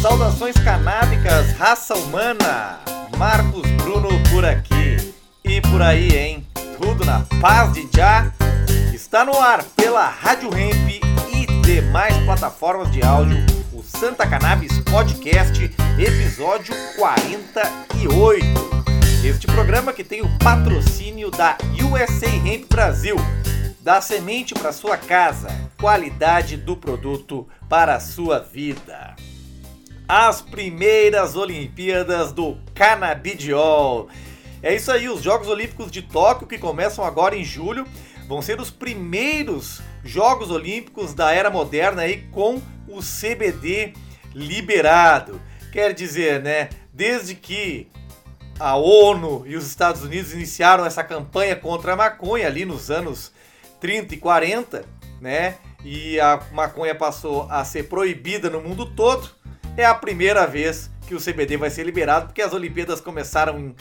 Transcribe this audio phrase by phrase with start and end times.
[0.00, 2.80] Saudações canábicas, raça humana!
[3.16, 5.14] Marcos Bruno por aqui.
[5.44, 6.46] E por aí, hein?
[6.80, 8.32] Tudo na paz de já.
[8.94, 11.02] Está no ar pela Rádio Hemp
[11.32, 13.44] e demais plataformas de áudio,
[13.88, 15.64] Santa Cannabis Podcast,
[15.98, 18.44] episódio 48.
[19.24, 21.56] Este programa que tem o patrocínio da
[21.90, 23.16] USA Hemp Brasil.
[23.80, 25.48] Da semente para sua casa,
[25.80, 29.16] qualidade do produto para a sua vida
[30.08, 34.08] as primeiras Olimpíadas do Canabidiol.
[34.62, 37.86] É isso aí, os Jogos Olímpicos de Tóquio, que começam agora em julho,
[38.26, 43.92] vão ser os primeiros Jogos Olímpicos da era moderna aí com o CBD
[44.34, 45.40] liberado.
[45.72, 47.88] Quer dizer, né, desde que
[48.58, 53.32] a ONU e os Estados Unidos iniciaram essa campanha contra a maconha ali nos anos
[53.80, 54.84] 30 e 40,
[55.20, 55.56] né?
[55.84, 59.38] E a maconha passou a ser proibida no mundo todo
[59.78, 63.74] é a primeira vez que o CBD vai ser liberado, porque as Olimpíadas começaram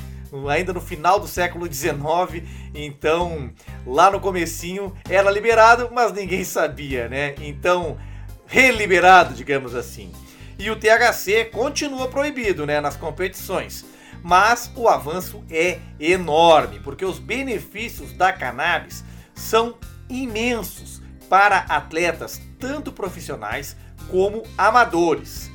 [0.47, 2.43] ainda no final do século XIX,
[2.73, 3.51] então
[3.85, 7.33] lá no comecinho era liberado, mas ninguém sabia, né?
[7.41, 7.97] Então,
[8.47, 10.11] reliberado, digamos assim.
[10.57, 13.85] E o THC continua proibido, né, nas competições.
[14.23, 19.03] Mas o avanço é enorme, porque os benefícios da cannabis
[19.35, 19.77] são
[20.09, 23.75] imensos para atletas tanto profissionais
[24.09, 25.51] como amadores.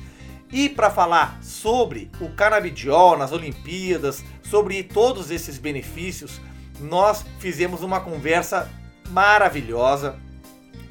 [0.51, 6.39] E para falar sobre o canabidiol nas Olimpíadas, sobre todos esses benefícios,
[6.79, 8.69] nós fizemos uma conversa
[9.09, 10.15] maravilhosa.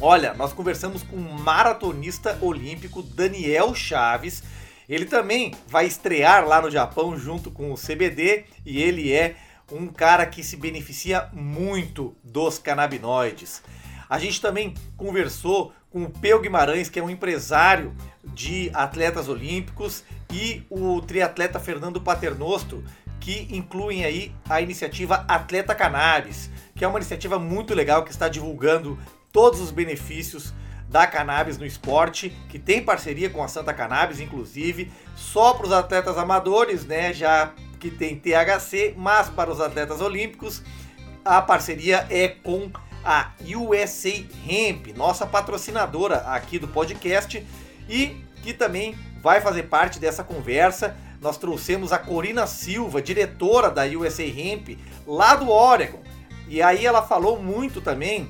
[0.04, 4.42] Olha, nós conversamos com o maratonista olímpico Daniel Chaves.
[4.88, 9.36] Ele também vai estrear lá no Japão junto com o CBD e ele é
[9.70, 13.62] um cara que se beneficia muito dos canabinoides.
[14.10, 20.02] A gente também conversou com o Peu Guimarães, que é um empresário de atletas olímpicos,
[20.32, 22.82] e o triatleta Fernando Paternosto,
[23.20, 28.28] que incluem aí a iniciativa Atleta Cannabis, que é uma iniciativa muito legal que está
[28.28, 28.98] divulgando
[29.32, 30.52] todos os benefícios
[30.88, 35.72] da cannabis no esporte, que tem parceria com a Santa Cannabis, inclusive, só para os
[35.72, 40.62] atletas amadores, né, já que tem THC, mas para os atletas olímpicos,
[41.24, 42.70] a parceria é com
[43.04, 47.44] a USA Hemp, nossa patrocinadora aqui do podcast
[47.88, 50.96] e que também vai fazer parte dessa conversa.
[51.20, 56.02] Nós trouxemos a Corina Silva, diretora da USA Hemp, lá do Oregon.
[56.48, 58.28] E aí ela falou muito também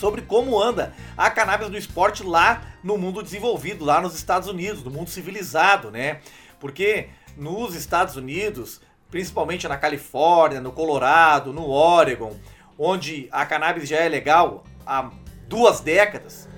[0.00, 4.82] sobre como anda a cannabis do esporte lá no mundo desenvolvido, lá nos Estados Unidos,
[4.82, 6.20] no mundo civilizado, né?
[6.58, 8.80] Porque nos Estados Unidos,
[9.10, 12.34] principalmente na Califórnia, no Colorado, no Oregon,
[12.78, 15.10] onde a cannabis já é legal há
[15.46, 16.48] duas décadas,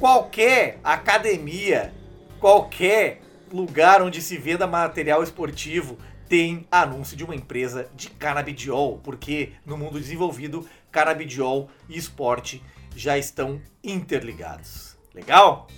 [0.00, 1.92] qualquer academia,
[2.40, 3.20] qualquer
[3.52, 9.76] lugar onde se venda material esportivo tem anúncio de uma empresa de canabidiol, porque no
[9.76, 12.62] mundo desenvolvido, canabidiol e esporte
[12.98, 14.96] já estão interligados.
[15.14, 15.68] Legal?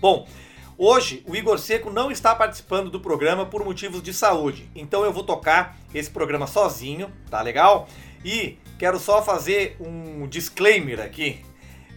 [0.00, 0.28] Bom,
[0.76, 5.12] hoje o Igor Seco não está participando do programa por motivos de saúde, então eu
[5.12, 7.88] vou tocar esse programa sozinho, tá legal?
[8.24, 11.44] E quero só fazer um disclaimer aqui.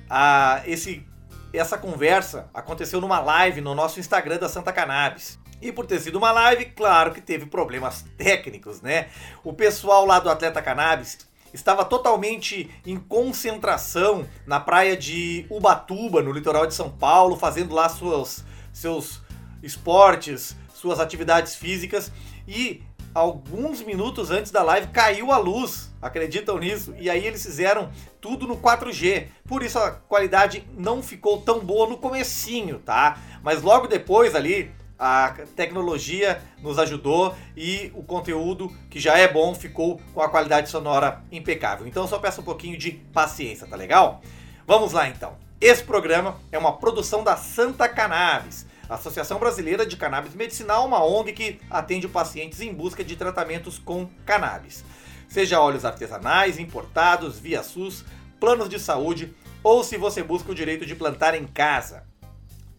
[0.08, 1.06] Ah, esse,
[1.52, 5.40] essa conversa aconteceu numa live no nosso Instagram da Santa Cannabis.
[5.62, 9.10] E por ter sido uma live, claro que teve problemas técnicos, né?
[9.44, 16.32] O pessoal lá do Atleta Cannabis estava totalmente em concentração na praia de Ubatuba, no
[16.32, 19.22] litoral de São Paulo, fazendo lá suas, seus
[19.62, 22.12] esportes, suas atividades físicas
[22.48, 22.82] e
[23.14, 25.92] alguns minutos antes da live caiu a luz.
[26.02, 26.94] Acreditam nisso?
[26.98, 27.90] E aí eles fizeram
[28.22, 29.28] tudo no 4G.
[29.48, 33.18] Por isso a qualidade não ficou tão boa no comecinho, tá?
[33.44, 39.56] Mas logo depois ali a tecnologia nos ajudou e o conteúdo, que já é bom,
[39.56, 41.88] ficou com a qualidade sonora impecável.
[41.88, 44.22] Então só peço um pouquinho de paciência, tá legal?
[44.68, 45.38] Vamos lá então.
[45.62, 51.32] Esse programa é uma produção da Santa Cannabis Associação Brasileira de Cannabis Medicinal, uma ONG
[51.32, 54.84] que atende pacientes em busca de tratamentos com cannabis.
[55.28, 58.04] Seja óleos artesanais, importados, via SUS,
[58.40, 59.32] planos de saúde
[59.62, 62.09] ou se você busca o direito de plantar em casa.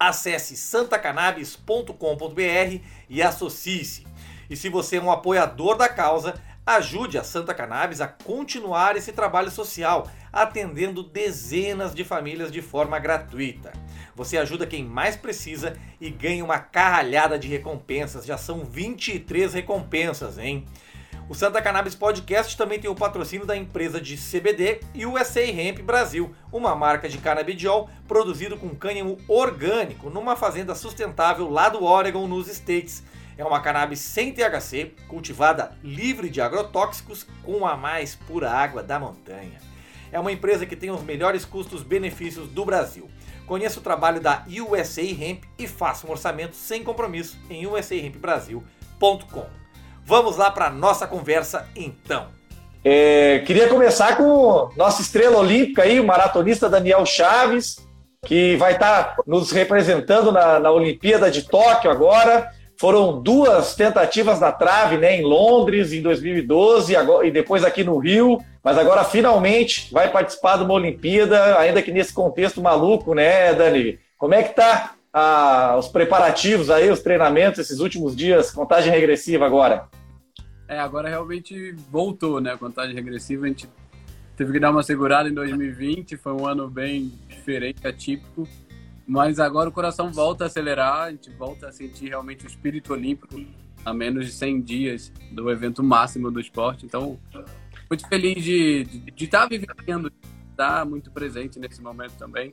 [0.00, 4.06] Acesse santacannabis.com.br e associe-se.
[4.49, 9.12] E se você é um apoiador da causa, ajude a Santa Cannabis a continuar esse
[9.12, 13.73] trabalho social, atendendo dezenas de famílias de forma gratuita.
[14.17, 18.25] Você ajuda quem mais precisa e ganha uma carralhada de recompensas.
[18.25, 20.67] Já são 23 recompensas, hein?
[21.30, 25.42] O Santa Cannabis Podcast também tem o patrocínio da empresa de CBD e o SA
[25.42, 31.84] Hemp Brasil, uma marca de canabidiol produzido com cânhamo orgânico numa fazenda sustentável lá do
[31.84, 33.04] Oregon, nos States.
[33.38, 38.98] É uma cannabis sem THC, cultivada livre de agrotóxicos com a mais pura água da
[38.98, 39.60] montanha.
[40.10, 43.08] É uma empresa que tem os melhores custos-benefícios do Brasil.
[43.46, 49.59] Conheça o trabalho da USA Hemp e faça um orçamento sem compromisso em usahempbrasil.com.
[50.10, 52.26] Vamos lá para nossa conversa então.
[52.84, 57.76] É, queria começar com nossa estrela olímpica aí, o maratonista Daniel Chaves,
[58.26, 62.50] que vai estar tá nos representando na, na Olimpíada de Tóquio agora.
[62.76, 67.96] Foram duas tentativas na trave, né, em Londres em 2012 agora, e depois aqui no
[67.98, 73.54] Rio, mas agora finalmente vai participar de uma Olimpíada, ainda que nesse contexto maluco, né,
[73.54, 74.00] Dani?
[74.18, 79.46] Como é que tá ah, os preparativos aí, os treinamentos esses últimos dias, contagem regressiva
[79.46, 79.88] agora?
[80.70, 82.52] É, agora realmente voltou, né?
[82.52, 83.69] A contagem regressiva, a gente
[84.37, 88.46] teve que dar uma segurada em 2020, foi um ano bem diferente, atípico,
[89.05, 92.93] mas agora o coração volta a acelerar, a gente volta a sentir realmente o espírito
[92.93, 93.44] olímpico
[93.84, 96.87] a menos de 100 dias do evento máximo do esporte.
[96.87, 97.19] Então,
[97.90, 98.82] muito feliz de
[99.19, 100.12] estar de, de tá vivendo,
[100.52, 102.52] estar tá muito presente nesse momento também.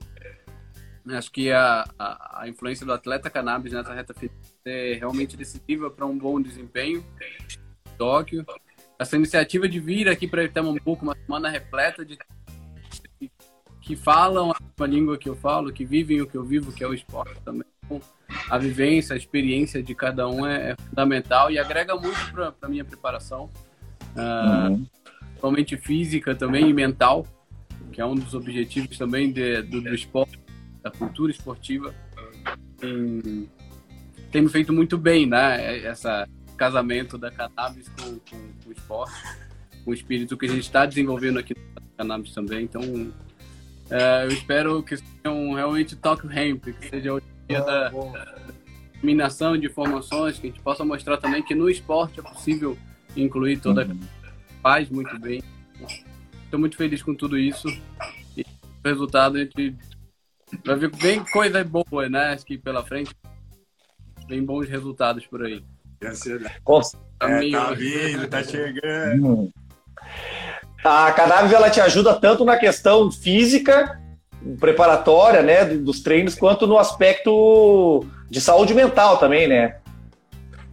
[1.10, 4.36] Acho que a, a, a, influência do atleta cannabis nessa reta final
[4.66, 7.06] é realmente decisiva para um bom desempenho.
[7.98, 8.46] Tóquio.
[9.00, 12.18] Essa iniciativa de vir aqui para Itamambuco, uma semana repleta de
[13.82, 16.88] que falam a língua que eu falo, que vivem o que eu vivo, que é
[16.88, 17.66] o esporte também.
[17.86, 18.02] Então,
[18.50, 22.68] a vivência, a experiência de cada um é, é fundamental e agrega muito para a
[22.68, 23.50] minha preparação,
[24.16, 24.86] uh, uhum.
[25.20, 27.26] principalmente física também e mental,
[27.94, 30.38] que é um dos objetivos também de, do, do esporte
[30.84, 31.96] da cultura esportiva,
[32.78, 33.50] tem,
[34.32, 35.80] tem me feito muito bem, né?
[35.86, 39.14] Essa casamento da cannabis com, com, com o esporte,
[39.86, 42.64] com o espírito que a gente está desenvolvendo aqui no cannabis também.
[42.64, 42.82] Então,
[43.90, 47.92] é, eu espero que seja um, realmente toque hemp, que seja o dia da,
[48.94, 52.78] disseminação de informações, que a gente possa mostrar também que no esporte é possível
[53.16, 54.00] incluir toda uhum.
[54.24, 55.42] a faz muito bem.
[56.44, 57.68] Estou muito feliz com tudo isso.
[58.36, 59.76] E o resultado a gente
[60.64, 62.34] Vai ver bem coisa boa, né?
[62.34, 63.14] Acho que pela frente,
[64.28, 65.64] bem bons resultados por aí.
[67.20, 69.26] Tá, é, tá vindo, tá chegando.
[69.26, 69.52] Hum.
[70.84, 74.00] A cannabis ela te ajuda tanto na questão física,
[74.60, 79.78] preparatória, né, dos treinos, quanto no aspecto de saúde mental também, né?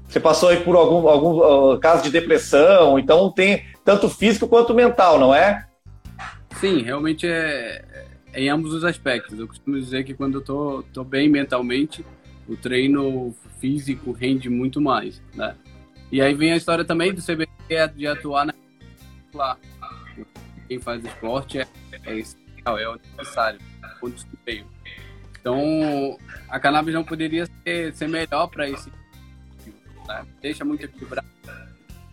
[0.07, 4.75] Você passou aí por algum, algum uh, caso de depressão, então tem tanto físico quanto
[4.75, 5.67] mental, não é?
[6.61, 7.83] Sim, realmente é,
[8.35, 9.39] em ambos os aspectos.
[9.39, 12.05] Eu costumo dizer que quando eu tô, tô bem mentalmente,
[12.49, 15.57] o treino físico rende muito mais, né?
[16.13, 18.55] E aí vem a história também do CBD é de atuar na
[19.33, 19.59] lá.
[20.69, 21.67] Quem faz esporte é,
[22.05, 23.59] é essencial, é o necessário,
[24.01, 24.67] ponto meio.
[25.41, 26.19] Então,
[26.49, 28.91] a cannabis não poderia ser, ser melhor para esse
[30.07, 30.27] né?
[30.41, 31.27] deixa muito equilibrado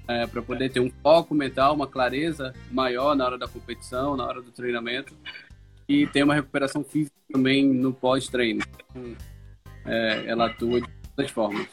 [0.08, 4.26] é, para poder ter um foco mental, uma clareza maior na hora da competição, na
[4.26, 5.16] hora do treinamento
[5.88, 8.62] e tem uma recuperação física também no pós-treino.
[8.90, 9.16] Então,
[9.86, 11.68] é, ela atua de todas as formas.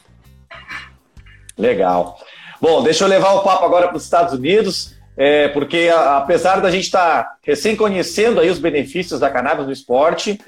[1.57, 2.19] Legal.
[2.61, 6.61] Bom, deixa eu levar o papo agora para os Estados Unidos, é, porque a, apesar
[6.61, 10.39] da gente estar tá recém conhecendo aí os benefícios da cannabis no esporte,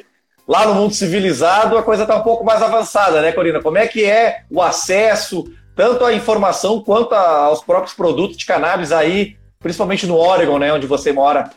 [0.48, 3.62] lá no mundo civilizado a coisa está um pouco mais avançada, né, Corina?
[3.62, 5.46] Como é que é o acesso
[5.76, 10.88] tanto à informação quanto aos próprios produtos de cannabis aí, principalmente no Oregon, né, onde
[10.88, 11.50] você mora?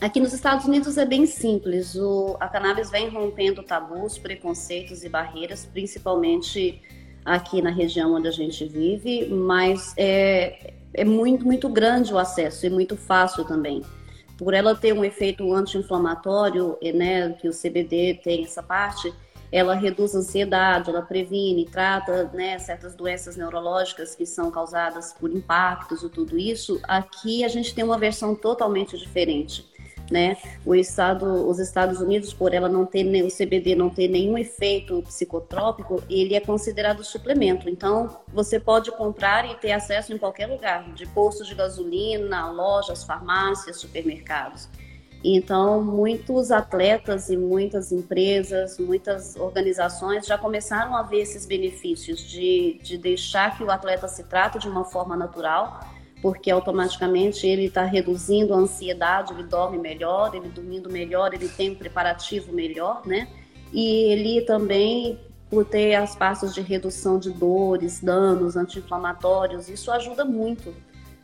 [0.00, 1.94] Aqui nos Estados Unidos é bem simples.
[1.94, 6.80] O, a cannabis vem rompendo tabus, preconceitos e barreiras, principalmente
[7.22, 12.64] aqui na região onde a gente vive, mas é, é muito, muito grande o acesso
[12.64, 13.82] e muito fácil também.
[14.38, 19.12] Por ela ter um efeito anti-inflamatório, né, que o CBD tem essa parte,
[19.52, 25.30] ela reduz a ansiedade, ela previne, trata né, certas doenças neurológicas que são causadas por
[25.30, 26.80] impactos e tudo isso.
[26.84, 29.69] Aqui a gente tem uma versão totalmente diferente
[30.10, 30.36] né?
[30.74, 36.02] Estado, os Estados Unidos, por ela não ter o CBD não ter nenhum efeito psicotrópico,
[36.10, 37.68] ele é considerado suplemento.
[37.68, 43.04] Então, você pode comprar e ter acesso em qualquer lugar, de postos de gasolina, lojas,
[43.04, 44.68] farmácias, supermercados.
[45.22, 52.80] Então, muitos atletas e muitas empresas, muitas organizações já começaram a ver esses benefícios de,
[52.82, 55.80] de deixar que o atleta se trate de uma forma natural
[56.22, 61.70] porque automaticamente ele está reduzindo a ansiedade, ele dorme melhor, ele dormindo melhor, ele tem
[61.70, 63.28] um preparativo melhor, né?
[63.72, 70.24] e ele também por ter as pastas de redução de dores, danos, anti-inflamatórios, isso ajuda
[70.24, 70.72] muito,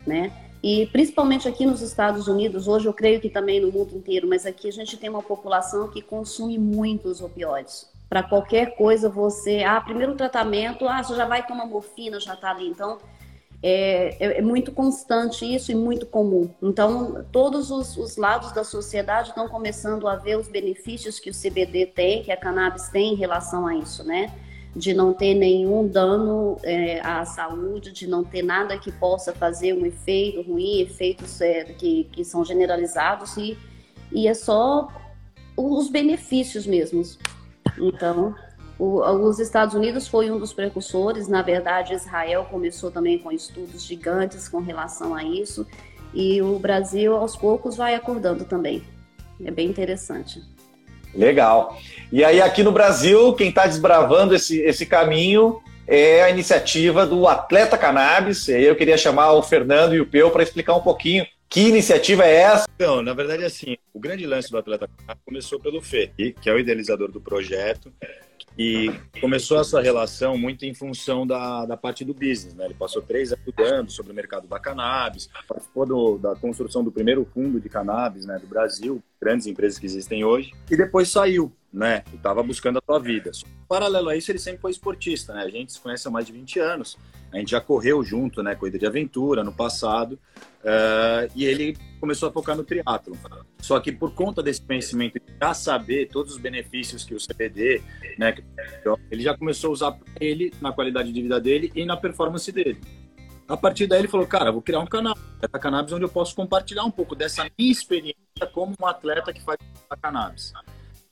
[0.04, 0.32] né?
[0.60, 4.44] E principalmente aqui nos Estados Unidos, hoje eu creio que também no mundo inteiro, mas
[4.44, 7.88] aqui a gente tem uma população que consome muitos opioides.
[8.08, 12.50] Para qualquer coisa você, ah, primeiro tratamento, ah, você já vai tomar morfina, já está
[12.50, 12.66] ali.
[12.66, 12.98] Então,
[13.62, 16.50] é, é, é, muito constante isso e muito comum.
[16.62, 21.32] Então, todos os, os, lados da sociedade estão começando a ver os benefícios que o
[21.32, 24.32] CBD tem, que a cannabis tem em relação a isso, né?
[24.74, 29.72] De não ter nenhum dano é, à saúde, de não ter nada que possa fazer
[29.72, 33.56] um efeito ruim, efeitos é, que, que são generalizados, e,
[34.12, 34.88] e é só
[35.56, 37.18] os benefícios mesmos.
[37.78, 38.34] Então,
[38.78, 43.84] o, os Estados Unidos foi um dos precursores, na verdade, Israel começou também com estudos
[43.84, 45.66] gigantes com relação a isso,
[46.12, 48.82] e o Brasil, aos poucos, vai acordando também.
[49.44, 50.42] É bem interessante.
[51.14, 51.78] Legal.
[52.12, 57.26] E aí, aqui no Brasil, quem está desbravando esse, esse caminho é a iniciativa do
[57.26, 58.48] Atleta Cannabis.
[58.48, 61.68] E aí eu queria chamar o Fernando e o Peu para explicar um pouquinho que
[61.68, 62.66] iniciativa é essa?
[62.74, 66.52] Então, na verdade, assim, o grande lance do Atleta Cannabis começou pelo Fê, que é
[66.52, 67.92] o idealizador do projeto.
[68.58, 68.90] E
[69.20, 72.64] começou essa relação muito em função da, da parte do business, né?
[72.64, 76.90] Ele passou três anos estudando sobre o mercado da cannabis, participou do, da construção do
[76.90, 81.52] primeiro fundo de cannabis né, do Brasil, grandes empresas que existem hoje, e depois saiu,
[81.72, 82.02] né?
[82.14, 83.30] Estava buscando a sua vida.
[83.68, 85.42] Paralelo a isso, ele sempre foi esportista, né?
[85.42, 86.96] A gente se conhece há mais de 20 anos,
[87.36, 88.54] a gente já correu junto, né?
[88.54, 90.18] Corrida de aventura no passado,
[90.62, 93.16] uh, e ele começou a focar no triatlo.
[93.58, 97.82] Só que por conta desse conhecimento, já saber todos os benefícios que o CBD,
[98.18, 98.34] né,
[99.10, 102.80] ele já começou a usar ele na qualidade de vida dele e na performance dele.
[103.46, 105.16] A partir daí ele falou, cara, vou criar um canal,
[105.52, 108.16] a cannabis onde eu posso compartilhar um pouco dessa minha experiência
[108.52, 109.58] como um atleta que faz
[109.90, 110.52] a cannabis.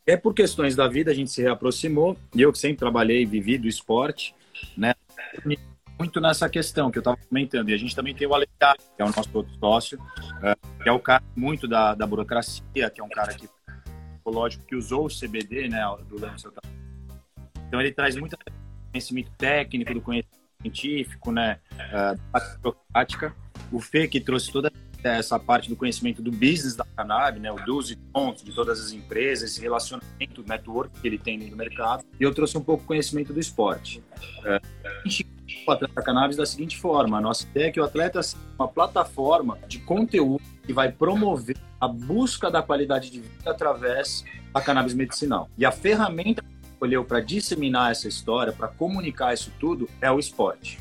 [0.06, 3.26] É por questões da vida a gente se reaproximou e eu que sempre trabalhei e
[3.26, 4.34] vivi do esporte,
[4.76, 4.94] né?
[5.98, 7.68] Muito nessa questão que eu estava comentando.
[7.68, 10.88] E a gente também tem o Alencar, que é o nosso outro sócio, uh, que
[10.88, 13.48] é o cara muito da, da burocracia, que é um cara que,
[14.26, 16.48] lógico, que usou o CBD, né, do Lance
[17.68, 18.36] Então ele traz muito
[18.90, 21.58] conhecimento técnico, do conhecimento científico, né,
[22.62, 23.34] uh, prática.
[23.72, 24.70] O Fê, que trouxe toda
[25.02, 28.80] essa parte do conhecimento do business da cannabis, né, o dos e pontos de todas
[28.80, 32.04] as empresas, esse relacionamento, network que ele tem no mercado.
[32.18, 34.02] E eu trouxe um pouco conhecimento do esporte.
[34.38, 35.33] Uh, a gente
[35.66, 38.68] o atleta cannabis da seguinte forma: a nossa ideia é que o atleta seja uma
[38.68, 44.94] plataforma de conteúdo que vai promover a busca da qualidade de vida através da cannabis
[44.94, 45.48] medicinal.
[45.58, 50.18] E a ferramenta que escolheu para disseminar essa história, para comunicar isso tudo, é o
[50.18, 50.78] esporte.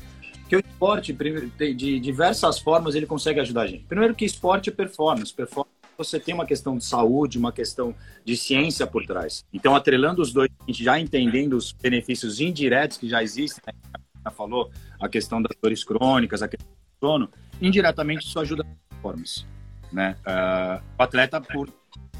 [0.48, 3.84] Que o esporte, de diversas formas, ele consegue ajudar a gente.
[3.84, 5.32] Primeiro que esporte é performance.
[5.32, 9.44] Performance você tem uma questão de saúde, uma questão de ciência por trás.
[9.52, 14.00] Então, atrelando os dois, a gente já entendendo os benefícios indiretos que já existem, né?
[14.30, 17.28] Falou, a questão das dores crônicas, a questão do sono,
[17.60, 19.44] indiretamente isso ajuda a performance.
[19.92, 20.16] Né?
[20.26, 21.68] Uh, o atleta, por,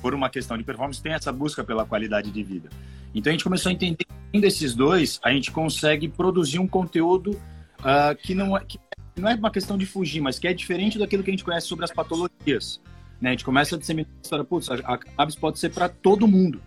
[0.00, 2.68] por uma questão de performance, tem essa busca pela qualidade de vida.
[3.14, 7.30] Então a gente começou a entender que desses dois, a gente consegue produzir um conteúdo
[7.30, 8.78] uh, que, não é, que
[9.16, 11.66] não é uma questão de fugir, mas que é diferente daquilo que a gente conhece
[11.66, 12.80] sobre as patologias.
[13.20, 13.30] Né?
[13.30, 16.60] A gente começa a disseminar a história, putz, a cannabis pode ser para todo mundo.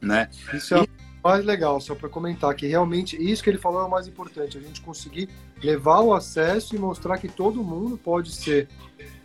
[0.00, 0.28] Né?
[0.54, 0.86] Isso é
[1.22, 4.56] mais legal, só para comentar, que realmente isso que ele falou é o mais importante,
[4.56, 5.28] a gente conseguir
[5.62, 8.68] levar o acesso e mostrar que todo mundo pode ser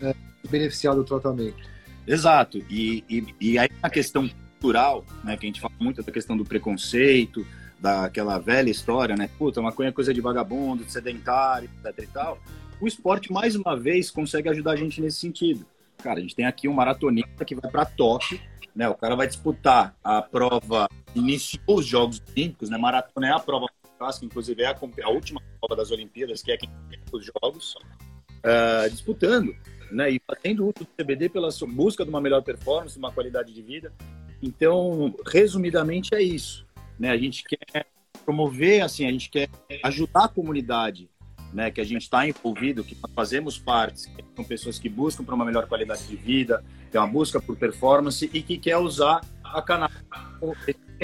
[0.02, 0.16] é,
[0.50, 1.58] beneficiado do tratamento.
[2.06, 6.12] Exato, e, e, e aí a questão cultural, né, que a gente fala muito da
[6.12, 7.46] questão do preconceito,
[7.80, 12.40] daquela velha história, né, puta, maconha é coisa de vagabundo, de sedentário, etc e tal,
[12.80, 15.66] o esporte, mais uma vez, consegue ajudar a gente nesse sentido.
[16.02, 18.40] Cara, a gente tem aqui um maratonista que vai para Tóquio,
[18.76, 22.78] né, o cara vai disputar a prova iniciou os Jogos Olímpicos, né?
[22.78, 23.68] Maratona é a prova
[23.98, 26.70] clássica, inclusive é a, a, última prova das Olimpíadas, que é quem
[27.12, 29.56] os Jogos, uh, disputando,
[29.92, 30.12] né?
[30.12, 33.94] E fazendo uso do CBD pela busca de uma melhor performance, uma qualidade de vida.
[34.42, 36.66] Então, resumidamente é isso,
[37.00, 37.12] né?
[37.12, 37.86] A gente quer
[38.26, 39.50] promover, assim, a gente quer
[39.84, 41.10] ajudar a comunidade,
[41.54, 41.72] né?
[41.72, 45.46] Que a gente está envolvido, que fazemos parte, que são pessoas que buscam para uma
[45.46, 49.98] melhor qualidade de vida, tem uma busca por performance e que quer usar a cannabis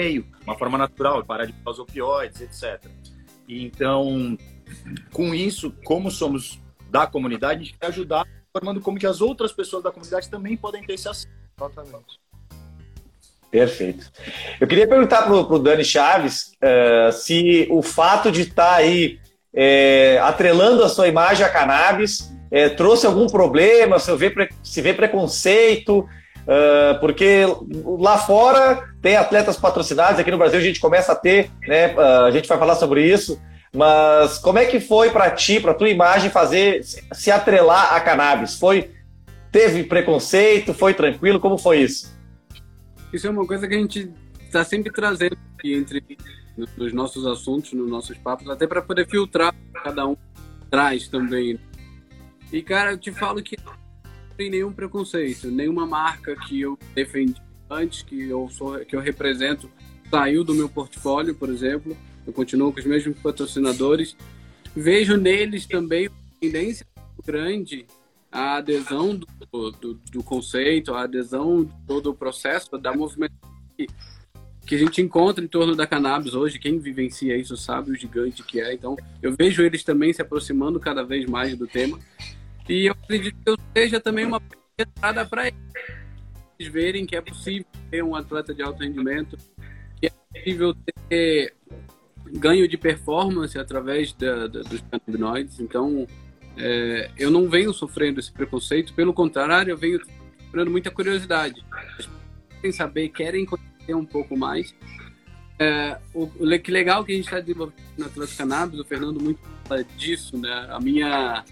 [0.00, 2.90] meio, uma forma natural, parar de usar os opioides, etc.
[3.46, 4.36] E então,
[5.12, 9.52] com isso, como somos da comunidade, a gente quer ajudar formando como que as outras
[9.52, 11.28] pessoas da comunidade também podem ter esse acesso.
[11.56, 12.18] Exatamente.
[13.50, 14.10] Perfeito.
[14.60, 19.18] Eu queria perguntar para o Dani Chaves uh, se o fato de estar tá aí
[19.52, 24.94] é, atrelando a sua imagem à cannabis é, trouxe algum problema, se, vê, se vê
[24.94, 26.06] preconceito,
[26.50, 27.44] Uh, porque
[28.00, 31.94] lá fora tem atletas patrocinados, aqui no Brasil a gente começa a ter, né?
[31.94, 33.40] Uh, a gente vai falar sobre isso.
[33.72, 38.58] Mas como é que foi para ti, para tua imagem, fazer se atrelar a cannabis?
[38.58, 38.90] Foi
[39.52, 40.74] teve preconceito?
[40.74, 41.38] Foi tranquilo?
[41.38, 42.12] Como foi isso?
[43.12, 46.02] Isso é uma coisa que a gente está sempre trazendo aqui entre
[46.76, 49.54] nos nossos assuntos, nos nossos papos, até para poder filtrar
[49.84, 50.16] cada um
[50.68, 51.60] traz também.
[52.52, 53.56] E cara, eu te falo que
[54.40, 59.70] tem nenhum preconceito, nenhuma marca que eu defendi antes, que eu sou, que eu represento,
[60.10, 61.94] saiu do meu portfólio, por exemplo.
[62.26, 64.16] Eu continuo com os mesmos patrocinadores.
[64.74, 66.86] Vejo neles também uma tendência
[67.22, 67.84] grande
[68.32, 69.26] a adesão do,
[69.72, 73.88] do, do, conceito, a adesão de todo o processo da movimentação que,
[74.64, 76.58] que a gente encontra em torno da cannabis hoje.
[76.58, 78.72] Quem vivencia isso sabe o gigante que é.
[78.72, 81.98] Então, eu vejo eles também se aproximando cada vez mais do tema.
[82.68, 84.40] E eu acredito que eu seja também uma
[84.78, 89.36] entrada para eles verem que é possível ter um atleta de alto rendimento,
[90.00, 90.74] que é possível
[91.08, 91.54] ter
[92.32, 95.58] ganho de performance através da, da, dos canabinoides.
[95.58, 96.06] Então,
[96.56, 100.00] é, eu não venho sofrendo esse preconceito, pelo contrário, eu venho
[100.44, 101.64] sofrendo muita curiosidade.
[102.60, 104.74] Querem saber, querem conhecer um pouco mais.
[105.58, 109.20] É, o, o que legal que a gente está desenvolvendo na Atlético Cannabis, o Fernando
[109.20, 110.66] muito fala disso, né?
[110.70, 111.44] A minha,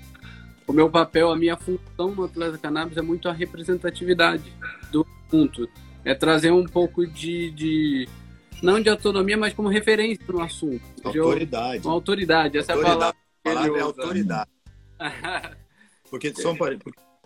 [0.68, 4.52] o meu papel, a minha função no Atlético Cannabis é muito a representatividade
[4.92, 5.68] do assunto.
[6.04, 8.08] É trazer um pouco de, de
[8.62, 10.82] não de autonomia, mas como referência no assunto.
[11.02, 11.82] Autoridade.
[11.82, 13.16] De, autoridade, essa autoridade.
[13.44, 13.70] é a palavra.
[13.70, 14.50] A palavra é autoridade.
[16.10, 16.56] Porque são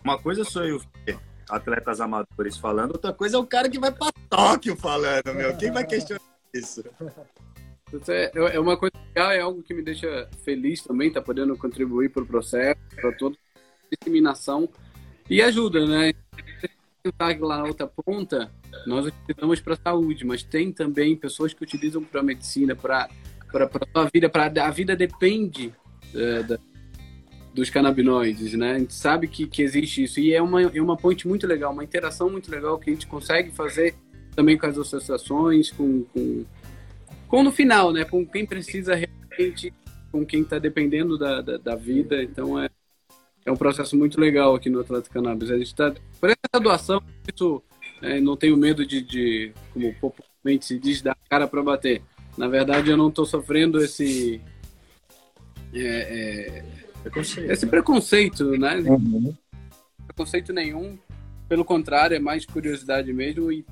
[0.03, 0.81] uma coisa sou eu
[1.49, 5.55] atletas amadores falando, outra coisa é o cara que vai para Tóquio falando, meu.
[5.57, 6.23] Quem vai questionar
[6.55, 6.83] isso?
[8.09, 12.11] É, é uma coisa legal, é algo que me deixa feliz também, tá podendo contribuir
[12.11, 14.69] para o processo, para toda a disseminação
[15.29, 16.13] e ajuda, né?
[17.03, 18.51] Tentar lá na outra ponta,
[18.87, 23.09] nós utilizamos para saúde, mas tem também pessoas que utilizam para medicina, para
[23.53, 25.75] para a vida, para a vida depende
[26.15, 26.59] é, da,
[27.55, 28.73] dos canabinoides, né?
[28.73, 31.73] A gente sabe que, que existe isso e é uma, é uma ponte muito legal,
[31.73, 33.95] uma interação muito legal que a gente consegue fazer
[34.35, 36.45] também com as associações, com, com,
[37.33, 38.05] com no final, né?
[38.05, 39.73] Com quem precisa realmente,
[40.13, 42.23] com quem está dependendo da, da, da, vida.
[42.23, 42.69] Então é,
[43.47, 45.51] é um processo muito legal aqui no Atlético Cannabis.
[45.51, 47.63] A gente está por essa doação, isso
[48.03, 52.03] é, não tenho medo de, de, como popularmente se diz, dar cara para bater.
[52.37, 54.39] Na verdade, eu não estou sofrendo esse
[55.73, 56.65] é, é,
[57.03, 57.51] Preconceito.
[57.51, 58.77] Esse preconceito, né?
[58.77, 59.35] Uhum.
[60.07, 60.99] Preconceito nenhum.
[61.49, 63.65] Pelo contrário, é mais curiosidade mesmo e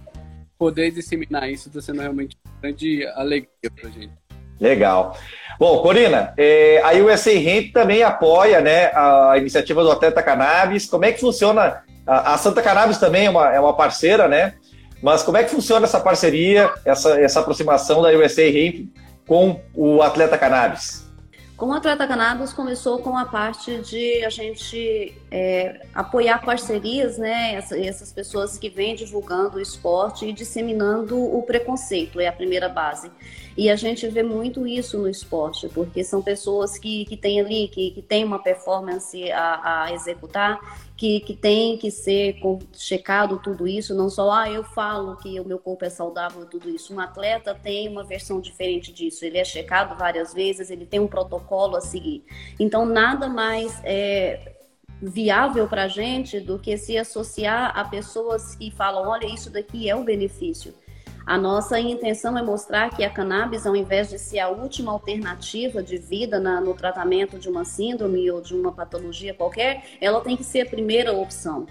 [0.61, 4.13] poder disseminar isso está sendo realmente uma grande alegria para gente.
[4.61, 5.17] Legal.
[5.59, 10.85] Bom, Corina, é, a USA Hemp também apoia né, a iniciativa do Atleta Cannabis.
[10.85, 11.83] Como é que funciona?
[12.07, 14.55] A, a Santa Cannabis também é uma, é uma parceira, né?
[15.03, 18.93] Mas como é que funciona essa parceria, essa, essa aproximação da USA Hemp
[19.27, 21.11] com o Atleta Cannabis?
[21.57, 27.55] Com o Atleta Cannabis começou com a parte de a gente é, apoiar parcerias, né?
[27.55, 33.11] Essas pessoas que vêm divulgando o esporte e disseminando o preconceito, é a primeira base.
[33.57, 37.69] E a gente vê muito isso no esporte, porque são pessoas que, que têm ali,
[37.69, 40.59] que, que têm uma performance a, a executar,
[40.97, 42.39] que, que tem que ser
[42.73, 46.71] checado tudo isso, não só, ah, eu falo que o meu corpo é saudável, tudo
[46.71, 46.95] isso.
[46.95, 51.07] Um atleta tem uma versão diferente disso, ele é checado várias vezes, ele tem um
[51.07, 52.25] protocolo a seguir.
[52.59, 54.60] Então, nada mais é,
[55.01, 59.89] viável para a gente do que se associar a pessoas que falam: olha, isso daqui
[59.89, 60.75] é o benefício.
[61.27, 65.83] A nossa intenção é mostrar que a cannabis, ao invés de ser a última alternativa
[65.83, 70.37] de vida na, no tratamento de uma síndrome ou de uma patologia qualquer, ela tem
[70.37, 71.67] que ser a primeira opção.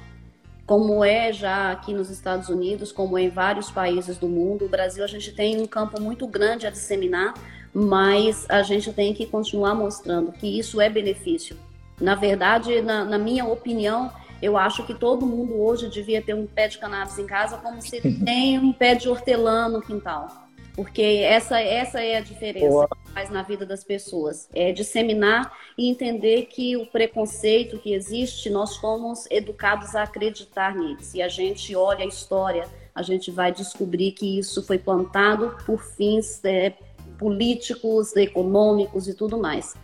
[0.66, 4.70] Como é já aqui nos Estados Unidos, como é em vários países do mundo, o
[4.70, 7.34] Brasil a gente tem um campo muito grande a disseminar,
[7.74, 11.58] mas a gente tem que continuar mostrando que isso é benefício.
[12.00, 16.46] Na verdade, na, na minha opinião, eu acho que todo mundo hoje devia ter um
[16.46, 20.28] pé de cannabis em casa, como se tem um pé de hortelã no quintal.
[20.76, 22.88] Porque essa, essa é a diferença Boa.
[22.88, 24.48] que faz na vida das pessoas.
[24.54, 31.04] É disseminar e entender que o preconceito que existe, nós fomos educados a acreditar nele.
[31.04, 35.84] Se a gente olha a história, a gente vai descobrir que isso foi plantado por
[35.84, 36.74] fins é,
[37.18, 39.76] políticos, econômicos e tudo mais.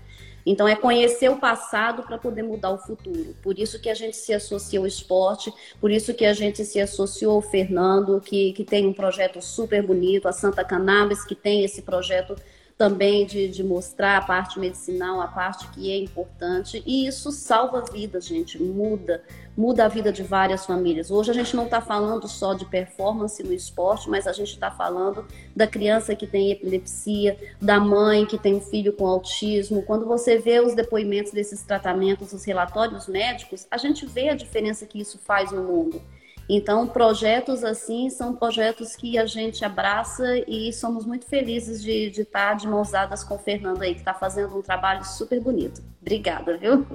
[0.45, 3.35] Então, é conhecer o passado para poder mudar o futuro.
[3.41, 6.79] Por isso que a gente se associou ao esporte, por isso que a gente se
[6.79, 11.63] associou ao Fernando, que, que tem um projeto super bonito, a Santa Cannabis, que tem
[11.63, 12.35] esse projeto
[12.77, 17.83] também de, de mostrar a parte medicinal, a parte que é importante, e isso salva
[17.91, 19.23] vidas, gente, muda,
[19.57, 21.09] muda a vida de várias famílias.
[21.09, 24.69] Hoje a gente não está falando só de performance no esporte, mas a gente está
[24.69, 29.83] falando da criança que tem epilepsia, da mãe que tem um filho com autismo.
[29.83, 34.85] Quando você vê os depoimentos desses tratamentos, os relatórios médicos, a gente vê a diferença
[34.85, 36.01] que isso faz no mundo.
[36.47, 42.21] Então, projetos assim são projetos que a gente abraça e somos muito felizes de, de
[42.21, 45.81] estar de mãos dadas com o Fernando aí, que está fazendo um trabalho super bonito.
[46.01, 46.85] Obrigada, viu?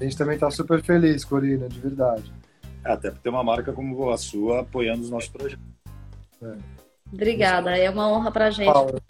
[0.00, 2.32] A gente também está super feliz, Corina, de verdade.
[2.84, 5.64] É, até por ter uma marca como a sua apoiando os nossos projetos.
[6.42, 6.54] É.
[7.12, 8.72] Obrigada, é uma honra para a gente.
[8.72, 9.00] Paulo,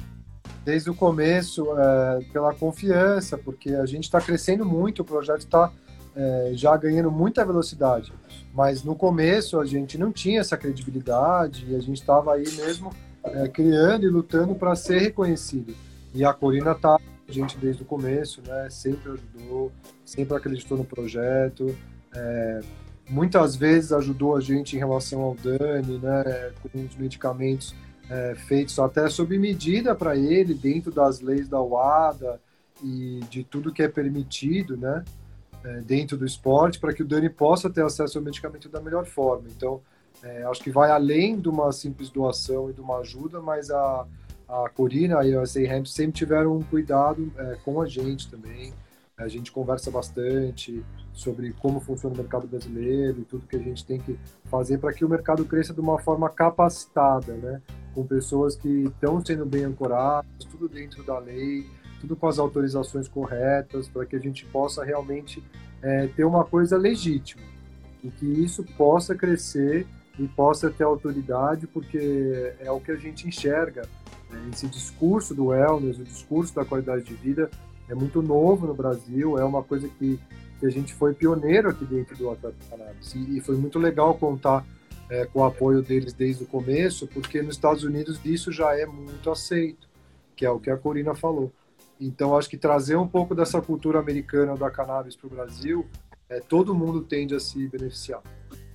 [0.64, 5.72] desde o começo, é, pela confiança, porque a gente está crescendo muito, o projeto está
[6.14, 8.12] é, já ganhando muita velocidade.
[8.52, 12.90] Mas no começo a gente não tinha essa credibilidade e a gente estava aí mesmo
[13.22, 15.74] é, criando e lutando para ser reconhecido.
[16.14, 16.98] E a Corina tá
[17.28, 18.68] a gente desde o começo, né?
[18.70, 19.72] Sempre ajudou,
[20.04, 21.76] sempre acreditou no projeto.
[22.14, 22.60] É,
[23.08, 26.52] muitas vezes ajudou a gente em relação ao Dani, né?
[26.62, 27.74] Com os medicamentos
[28.08, 32.40] é, feitos até sob medida para ele, dentro das leis da UADA
[32.82, 35.04] e de tudo que é permitido, né?
[35.66, 39.04] é, dentro do esporte para que o Dani possa ter acesso ao medicamento da melhor
[39.04, 39.48] forma.
[39.48, 39.80] Então,
[40.22, 44.06] é, acho que vai além de uma simples doação e de uma ajuda, mas a,
[44.48, 48.72] a Corina e a USA Hemp sempre tiveram um cuidado é, com a gente também.
[49.16, 53.84] A gente conversa bastante sobre como funciona o mercado brasileiro e tudo que a gente
[53.84, 57.62] tem que fazer para que o mercado cresça de uma forma capacitada, né?
[57.94, 61.66] Com pessoas que estão sendo bem ancoradas, tudo dentro da lei,
[62.00, 65.42] tudo com as autorizações corretas, para que a gente possa realmente
[65.82, 67.42] é, ter uma coisa legítima
[68.04, 69.86] e que isso possa crescer
[70.18, 73.88] e possa ter autoridade, porque é o que a gente enxerga.
[74.40, 74.50] Né?
[74.52, 77.50] Esse discurso do wellness, o discurso da qualidade de vida,
[77.88, 80.18] é muito novo no Brasil, é uma coisa que,
[80.58, 83.14] que a gente foi pioneiro aqui dentro do Atlético Cannabis.
[83.14, 84.64] E, e foi muito legal contar
[85.08, 88.86] é, com o apoio deles desde o começo, porque nos Estados Unidos isso já é
[88.86, 89.88] muito aceito,
[90.34, 91.52] que é o que a Corina falou.
[92.00, 95.86] Então, acho que trazer um pouco dessa cultura americana da cannabis para o Brasil,
[96.28, 98.20] é, todo mundo tende a se beneficiar.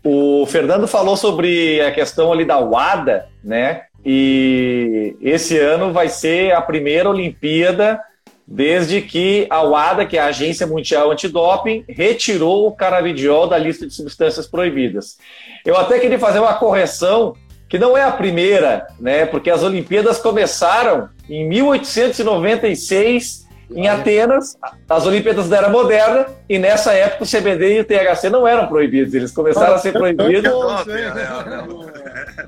[0.03, 3.85] O Fernando falou sobre a questão ali da WADA, né?
[4.05, 7.99] E esse ano vai ser a primeira Olimpíada
[8.47, 13.87] desde que a WADA, que é a Agência Mundial Antidoping, retirou o canabidiol da lista
[13.87, 15.17] de substâncias proibidas.
[15.65, 17.33] Eu até queria fazer uma correção
[17.69, 19.25] que não é a primeira, né?
[19.25, 24.57] Porque as Olimpíadas começaram em 1896 em Atenas,
[24.89, 28.67] as Olimpíadas da Era Moderna, e nessa época o CBD e o THC não eram
[28.67, 30.51] proibidos, eles começaram a ser proibidos.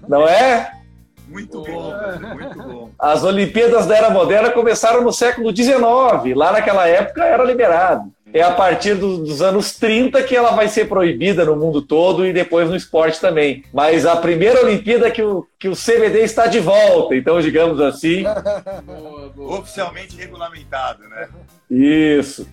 [0.05, 0.69] Não é?
[1.27, 1.93] Muito bom,
[2.35, 2.91] muito bom.
[2.99, 8.41] As Olimpíadas da Era Moderna começaram no século XIX, lá naquela época era liberado é
[8.41, 12.33] a partir do, dos anos 30 que ela vai ser proibida no mundo todo e
[12.33, 13.63] depois no esporte também.
[13.71, 18.23] Mas a primeira Olimpíada que o, que o CBD está de volta, então, digamos assim.
[18.83, 19.59] boa, boa.
[19.59, 21.29] Oficialmente regulamentado, né?
[21.69, 22.47] Isso.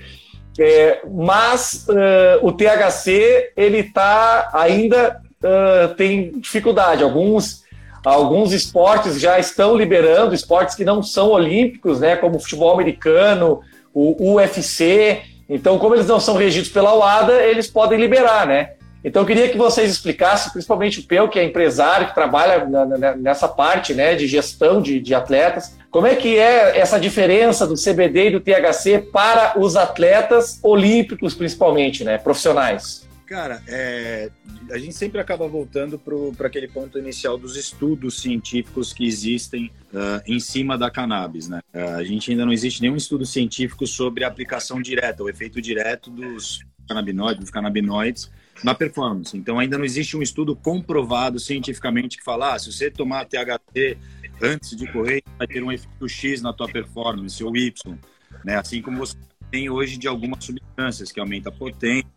[0.59, 7.03] É, mas uh, o THC ele está ainda uh, tem dificuldade.
[7.03, 7.65] Alguns
[8.05, 13.61] alguns esportes já estão liberando esportes que não são olímpicos, né, como o futebol americano,
[13.93, 15.23] o UFC.
[15.49, 18.71] Então, como eles não são regidos pela UADA, eles podem liberar, né?
[19.03, 22.69] Então, eu queria que vocês explicassem, principalmente o Peu, que é empresário, que trabalha
[23.17, 27.75] nessa parte né, de gestão de, de atletas, como é que é essa diferença do
[27.75, 33.09] CBD e do THC para os atletas olímpicos, principalmente, né, profissionais?
[33.31, 34.29] Cara, é,
[34.73, 35.97] a gente sempre acaba voltando
[36.37, 41.49] para aquele ponto inicial dos estudos científicos que existem uh, em cima da cannabis.
[41.49, 41.61] Né?
[41.73, 45.63] Uh, a gente ainda não existe nenhum estudo científico sobre a aplicação direta, o efeito
[45.63, 48.33] direto dos canabinoides, dos canabinoides
[48.65, 49.37] na performance.
[49.37, 53.97] Então ainda não existe um estudo comprovado cientificamente que fala, ah, se você tomar THC
[54.43, 57.97] antes de correr, vai ter um efeito X na tua performance ou Y.
[58.45, 58.57] Né?
[58.57, 59.17] Assim como você
[59.53, 62.11] tem hoje de algumas substâncias que aumenta a potência,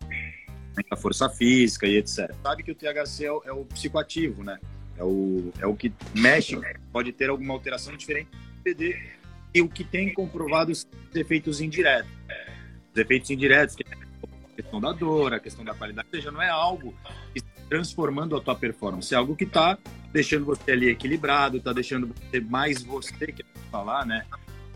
[0.90, 2.34] a força física e etc.
[2.42, 4.60] Sabe que o THC é o, é o, psicoativo, né?
[4.98, 6.60] É o, é o que mexe,
[6.92, 9.00] pode ter alguma alteração diferente do CBD
[9.54, 12.10] e o que tem comprovado os efeitos indiretos.
[12.92, 16.32] Os efeitos indiretos, que é a questão da dor, a questão da qualidade, ou seja,
[16.32, 16.94] não é algo
[17.34, 19.78] que está transformando a tua performance, é algo que está
[20.12, 24.26] deixando você ali equilibrado, está deixando você mais você, que é falar, né?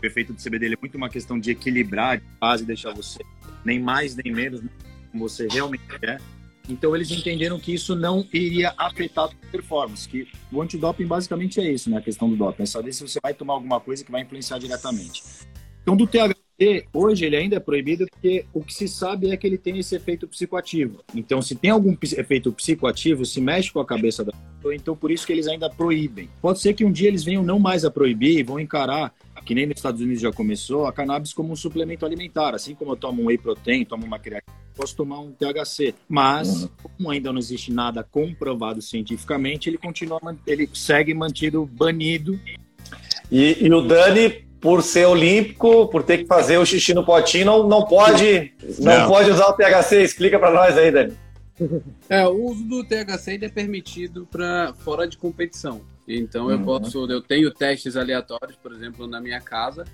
[0.02, 3.20] O efeito do CBD é muito uma questão de equilibrar, de quase deixar você
[3.64, 4.62] nem mais nem menos,
[5.10, 6.20] como você realmente quer.
[6.68, 11.72] Então eles entenderam que isso não iria afetar a performance, que o antidoping basicamente é
[11.72, 11.96] isso, né?
[11.96, 14.58] A questão do doping, é saber se você vai tomar alguma coisa que vai influenciar
[14.58, 15.22] diretamente.
[15.82, 19.46] Então do THC, hoje ele ainda é proibido porque o que se sabe é que
[19.46, 21.02] ele tem esse efeito psicoativo.
[21.14, 25.10] Então se tem algum efeito psicoativo, se mexe com a cabeça da pessoa, então por
[25.10, 26.28] isso que eles ainda proíbem.
[26.42, 29.14] Pode ser que um dia eles venham não mais a proibir, vão encarar
[29.48, 32.54] que nem nos Estados Unidos já começou, a cannabis como um suplemento alimentar.
[32.54, 35.94] Assim como eu tomo um whey protein, tomo uma creatina, posso tomar um THC.
[36.06, 36.68] Mas, uhum.
[36.82, 42.38] como ainda não existe nada comprovado cientificamente, ele continua, ele segue mantido banido.
[43.32, 44.28] E, e o Dani,
[44.60, 48.98] por ser olímpico, por ter que fazer o xixi no potinho, não, não pode não,
[48.98, 50.02] não pode usar o THC.
[50.02, 51.14] Explica para nós aí, Dani.
[52.06, 55.80] É, o uso do THC é permitido para fora de competição.
[56.08, 56.52] Então uhum.
[56.52, 59.84] eu posso, eu tenho testes aleatórios, por exemplo, na minha casa,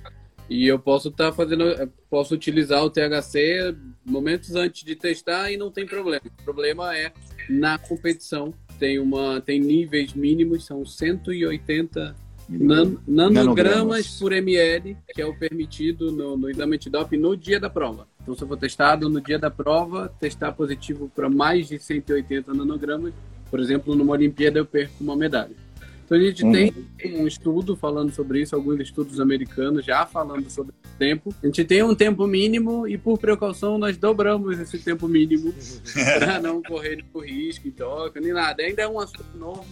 [0.49, 1.65] e eu posso estar tá fazendo,
[2.09, 3.75] posso utilizar o THC
[4.05, 6.23] momentos antes de testar e não tem problema.
[6.39, 7.13] O problema é
[7.49, 12.15] na competição tem uma tem níveis mínimos, são 180
[12.49, 17.59] nan, nanogramas, nanogramas por ml, que é o permitido no, no exame antidoping no dia
[17.59, 18.07] da prova.
[18.23, 22.53] Então, se eu for testado no dia da prova, testar positivo para mais de 180
[22.53, 23.13] nanogramas,
[23.51, 25.64] por exemplo, numa Olimpíada eu perco uma medalha.
[26.05, 26.53] Então a gente uhum.
[26.53, 31.35] tem um estudo falando sobre isso, alguns estudos americanos já falando sobre o tempo.
[31.43, 35.55] A gente tem um tempo mínimo e por precaução nós dobramos esse tempo mínimo
[36.19, 38.63] para não correr risco em toca nem nada.
[38.63, 39.65] Ainda é um assunto novo.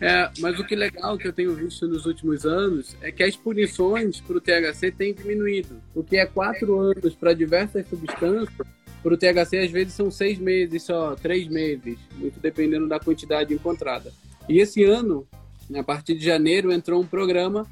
[0.00, 3.22] É, mas o que é legal que eu tenho visto nos últimos anos é que
[3.22, 5.76] as punições para o THC têm diminuído.
[5.94, 8.66] O que é quatro anos para diversas substâncias,
[9.02, 13.52] para o THC às vezes são seis meses só, três meses, muito dependendo da quantidade
[13.52, 14.10] encontrada.
[14.48, 15.26] E esse ano
[15.74, 17.66] a partir de janeiro entrou um programa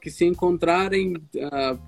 [0.00, 1.78] que se encontrarem uh,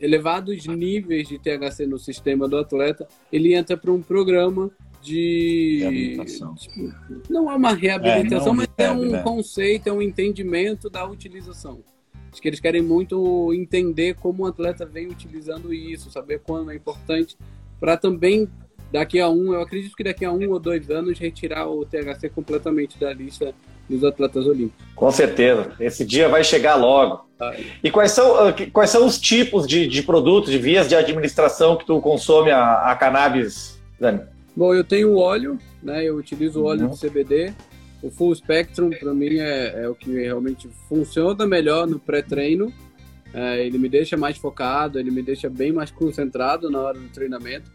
[0.00, 4.70] elevados níveis de THC no sistema do atleta, ele entra para um programa
[5.02, 6.54] de reabilitação.
[6.54, 6.92] Tipo,
[7.30, 9.22] não é uma reabilitação, é, mas é um né?
[9.22, 11.82] conceito, é um entendimento da utilização.
[12.32, 16.74] Acho que eles querem muito entender como o atleta vem utilizando isso, saber quando é
[16.74, 17.36] importante,
[17.80, 18.48] para também
[18.92, 22.28] daqui a um, eu acredito que daqui a um ou dois anos retirar o THC
[22.28, 23.54] completamente da lista
[23.88, 24.84] dos atletas olímpicos.
[24.94, 27.26] Com certeza, esse dia vai chegar logo.
[27.82, 31.76] E quais são, ah, quais são os tipos de, de produtos, de vias de administração
[31.76, 34.20] que tu consome a, a cannabis, Dani?
[34.54, 36.02] Bom, eu tenho o óleo, né?
[36.02, 36.90] Eu utilizo o óleo uhum.
[36.90, 37.52] de CBD.
[38.02, 42.72] O Full Spectrum, para mim, é, é, o que realmente funciona melhor no pré-treino.
[43.34, 47.08] É, ele me deixa mais focado, ele me deixa bem mais concentrado na hora do
[47.08, 47.70] treinamento.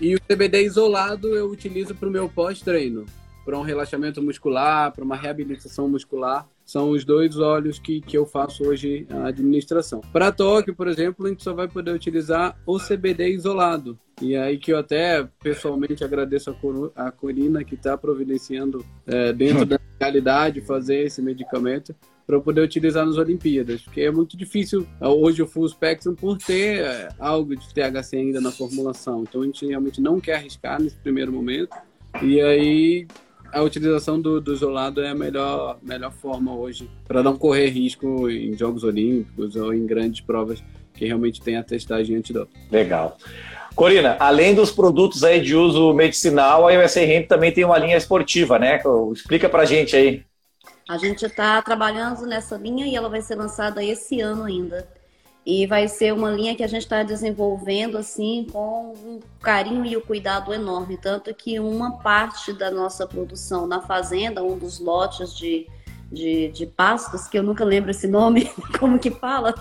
[0.00, 3.04] E o CBD isolado eu utilizo para o meu pós-treino
[3.48, 6.46] para um relaxamento muscular, para uma reabilitação muscular.
[6.66, 10.02] São os dois óleos que, que eu faço hoje a administração.
[10.12, 13.98] Para toque, por exemplo, a gente só vai poder utilizar o CBD isolado.
[14.20, 16.54] E aí que eu até pessoalmente agradeço
[16.94, 22.60] a, a Corina que está providenciando é, dentro da realidade fazer esse medicamento para poder
[22.60, 27.56] utilizar nas Olimpíadas, porque é muito difícil hoje o Full Spectrum por ter é, algo
[27.56, 29.24] de THC ainda na formulação.
[29.26, 31.74] Então a gente realmente não quer arriscar nesse primeiro momento.
[32.22, 33.06] E aí
[33.52, 38.28] a utilização do, do isolado é a melhor, melhor forma hoje para não correr risco
[38.28, 40.62] em Jogos Olímpicos ou em grandes provas
[40.94, 42.58] que realmente tem a testagem antidoping.
[42.70, 43.16] Legal.
[43.74, 48.58] Corina, além dos produtos aí de uso medicinal, a Hemp também tem uma linha esportiva,
[48.58, 48.80] né?
[49.12, 50.24] Explica pra gente aí.
[50.88, 54.88] A gente está trabalhando nessa linha e ela vai ser lançada esse ano ainda.
[55.50, 59.96] E vai ser uma linha que a gente está desenvolvendo assim com um carinho e
[59.96, 60.98] o um cuidado enorme.
[60.98, 65.66] Tanto que uma parte da nossa produção na fazenda, um dos lotes de
[66.10, 69.54] de, de pastos, que eu nunca lembro esse nome, como que fala,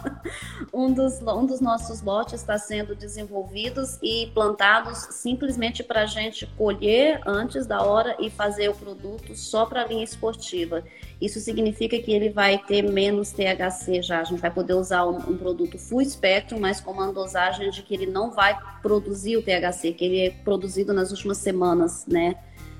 [0.73, 6.47] um dos, um dos nossos lotes está sendo desenvolvidos e plantados simplesmente para a gente
[6.57, 10.83] colher antes da hora e fazer o produto só para a linha esportiva.
[11.19, 15.17] Isso significa que ele vai ter menos THC já, a gente vai poder usar um,
[15.17, 19.41] um produto full spectrum, mas com uma dosagem de que ele não vai produzir o
[19.41, 22.35] THC, que ele é produzido nas últimas semanas, né,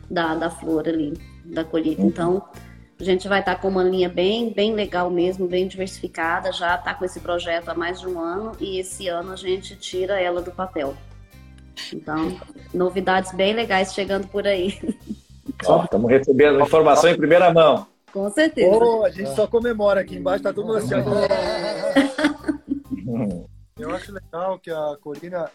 [0.10, 2.01] da, da flor ali, da colheita.
[2.01, 2.43] Então,
[3.00, 6.52] a gente vai estar com uma linha bem, bem legal mesmo, bem diversificada.
[6.52, 9.76] Já está com esse projeto há mais de um ano e esse ano a gente
[9.76, 10.96] tira ela do papel.
[11.94, 12.40] Então,
[12.74, 14.80] novidades bem legais chegando por aí.
[15.62, 17.86] Estamos recebendo informação em primeira mão.
[18.12, 18.76] Com certeza.
[18.76, 20.96] Oh, a gente só comemora aqui embaixo, está todo mundo assim.
[23.78, 25.52] Eu acho legal que a Corina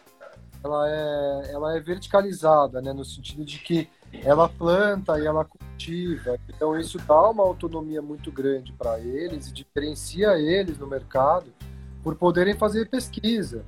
[0.64, 3.88] ela é, ela é verticalizada, né, no sentido de que
[4.24, 6.38] ela planta e ela cultiva.
[6.48, 11.52] Então isso dá uma autonomia muito grande para eles e diferencia eles no mercado
[12.02, 13.64] por poderem fazer pesquisa.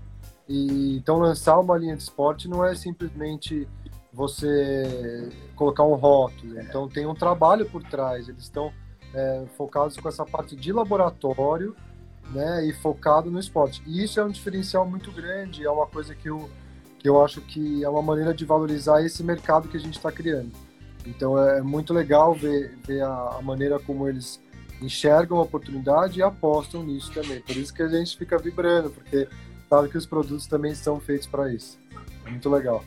[0.48, 3.66] E então lançar uma linha de esporte não é simplesmente
[4.12, 6.60] você colocar um rótulo.
[6.60, 8.28] Então tem um trabalho por trás.
[8.28, 8.72] Eles estão
[9.12, 11.74] é, focados com essa parte de laboratório,
[12.30, 12.66] né?
[12.66, 13.82] E focado no esporte.
[13.86, 15.64] E isso é um diferencial muito grande.
[15.64, 16.63] É uma coisa que eu que
[17.04, 20.50] eu acho que é uma maneira de valorizar esse mercado que a gente está criando.
[21.06, 24.42] Então é muito legal ver, ver a, a maneira como eles
[24.80, 27.40] enxergam a oportunidade e apostam nisso também.
[27.40, 29.28] Por isso que a gente fica vibrando, porque
[29.68, 31.78] sabe que os produtos também são feitos para isso.
[32.26, 32.82] É muito legal.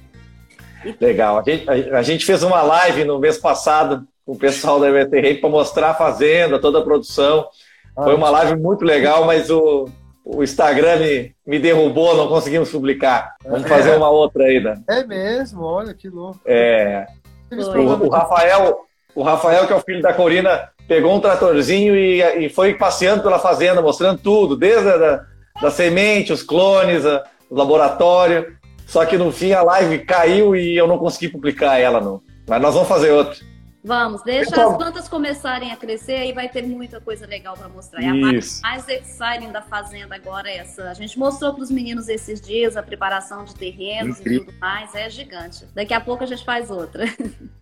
[1.00, 1.40] Legal.
[1.40, 4.90] A gente, a, a gente, fez uma live no mês passado com o pessoal da
[4.90, 7.48] EVT para mostrar a fazenda, toda a produção.
[7.96, 9.88] Ah, Foi uma live muito legal, mas o,
[10.30, 13.36] o Instagram me, me derrubou, não conseguimos publicar.
[13.44, 13.68] Vamos é.
[13.70, 14.82] fazer uma outra ainda.
[14.90, 16.42] É mesmo, olha que louco.
[16.46, 17.08] É.
[17.50, 18.80] O, o, Rafael,
[19.16, 23.24] o Rafael, que é o filho da Corina, pegou um tratorzinho e, e foi passeando
[23.24, 25.26] pela fazenda, mostrando tudo, desde a da,
[25.62, 28.58] da semente, os clones, a, o laboratório.
[28.86, 32.22] Só que no fim a live caiu e eu não consegui publicar ela, não.
[32.46, 33.38] Mas nós vamos fazer outra.
[33.84, 37.70] Vamos, deixa então, as plantas começarem a crescer e vai ter muita coisa legal para
[37.70, 38.02] mostrar.
[38.02, 40.90] E a parte mais exciting da fazenda agora é essa.
[40.90, 44.44] A gente mostrou para os meninos esses dias a preparação de terrenos Incrível.
[44.44, 44.94] e tudo mais.
[44.94, 45.66] É gigante.
[45.74, 47.06] Daqui a pouco a gente faz outra.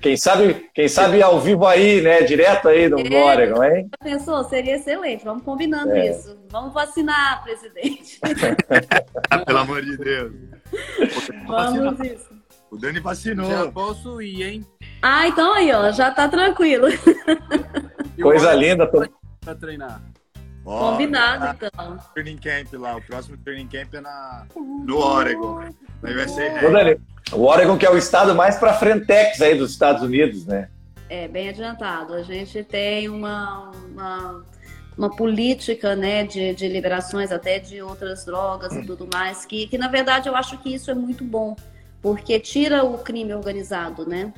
[0.00, 2.22] Quem sabe, quem sabe ao vivo aí, né?
[2.22, 3.88] Direto aí do é, Oregon, hein?
[4.02, 4.42] Pensou?
[4.44, 5.24] Seria excelente.
[5.24, 6.10] Vamos combinando é.
[6.10, 6.36] isso.
[6.50, 8.18] Vamos vacinar, presidente.
[9.46, 10.32] Pelo amor de Deus.
[11.46, 12.34] Vamos isso.
[12.70, 13.48] O Dani vacinou.
[13.48, 14.66] Já posso ir, hein?
[15.06, 15.92] Ah, então aí, ó.
[15.92, 16.86] Já tá tranquilo.
[18.22, 18.86] Coisa linda.
[18.86, 19.06] Tô...
[19.42, 20.00] Pra treinar.
[20.64, 21.98] Oh, Combinado, ah, então.
[22.14, 22.96] Training Camp lá.
[22.96, 24.46] O próximo Training Camp é na...
[24.56, 25.60] no Oregon.
[26.02, 26.64] Aí vai ser...
[26.64, 26.98] Ô, Dani,
[27.34, 30.70] o Oregon que é o estado mais para frentex aí dos Estados Unidos, né?
[31.10, 32.14] É, bem adiantado.
[32.14, 34.42] A gente tem uma, uma,
[34.96, 39.76] uma política né, de, de liberações até de outras drogas e tudo mais, que, que
[39.76, 41.54] na verdade eu acho que isso é muito bom,
[42.00, 44.32] porque tira o crime organizado, né?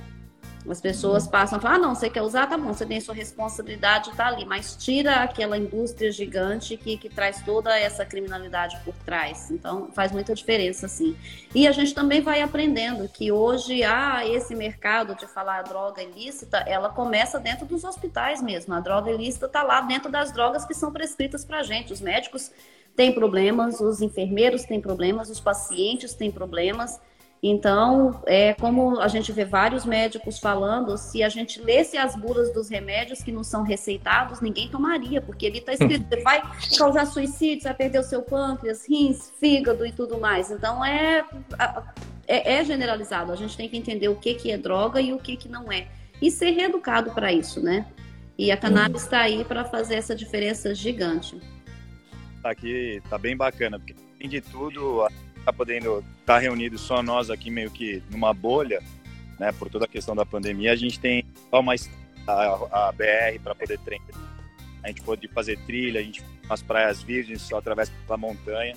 [0.68, 3.14] As pessoas passam a falar, ah, não, você quer usar, tá bom, você tem sua
[3.14, 8.94] responsabilidade, tá ali, mas tira aquela indústria gigante que, que traz toda essa criminalidade por
[9.04, 9.50] trás.
[9.50, 11.16] Então, faz muita diferença, sim.
[11.54, 16.58] E a gente também vai aprendendo que hoje, ah, esse mercado de falar droga ilícita,
[16.66, 18.74] ela começa dentro dos hospitais mesmo.
[18.74, 21.92] A droga ilícita tá lá dentro das drogas que são prescritas pra gente.
[21.92, 22.50] Os médicos
[22.96, 26.98] têm problemas, os enfermeiros têm problemas, os pacientes têm problemas.
[27.48, 32.52] Então, é como a gente vê vários médicos falando, se a gente lesse as bulas
[32.52, 36.42] dos remédios que não são receitados, ninguém tomaria, porque ali está escrito vai
[36.76, 40.50] causar suicídio, vai perder o seu pâncreas, rins, fígado e tudo mais.
[40.50, 41.24] Então, é,
[42.26, 43.30] é, é generalizado.
[43.30, 45.70] A gente tem que entender o que, que é droga e o que, que não
[45.70, 45.86] é.
[46.20, 47.86] E ser reeducado para isso, né?
[48.36, 51.40] E a cannabis está aí para fazer essa diferença gigante.
[52.42, 55.06] Aqui tá bem bacana, porque além de tudo,
[55.46, 58.82] tá podendo estar tá reunido só nós aqui meio que numa bolha,
[59.38, 61.88] né, por toda a questão da pandemia, a gente tem só mais
[62.26, 64.08] a, a BR para poder treinar.
[64.82, 68.74] A gente pode fazer trilha, a gente umas praias virgens, só atravessa pela montanha.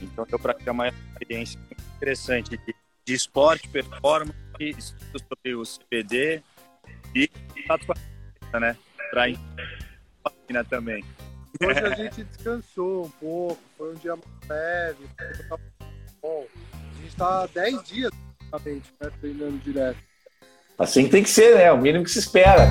[0.00, 1.58] Então deu para ter uma experiência
[1.96, 6.42] interessante de, de esporte, performance, estudos sobre o CPD
[7.14, 7.30] e
[8.58, 8.76] né,
[9.10, 11.04] para também.
[11.62, 15.08] Hoje a gente descansou um pouco, foi um dia mais leve,
[16.22, 16.46] bom.
[16.72, 18.10] A gente está 10 dias
[18.50, 19.98] praticamente, né, treinando direto.
[20.78, 21.70] Assim tem que ser, né?
[21.72, 22.70] O mínimo que se espera.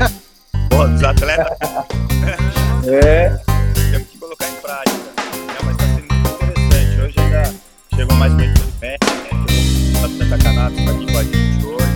[0.70, 1.58] Pô, os atletas.
[2.86, 3.30] é.
[3.90, 4.96] Temos que colocar em prática.
[4.96, 7.00] Não, mas está sendo muito interessante.
[7.00, 7.54] Hoje ainda
[7.96, 8.96] chegou mais meio de pé,
[10.18, 11.86] Santa Canato está aqui com a gente hoje.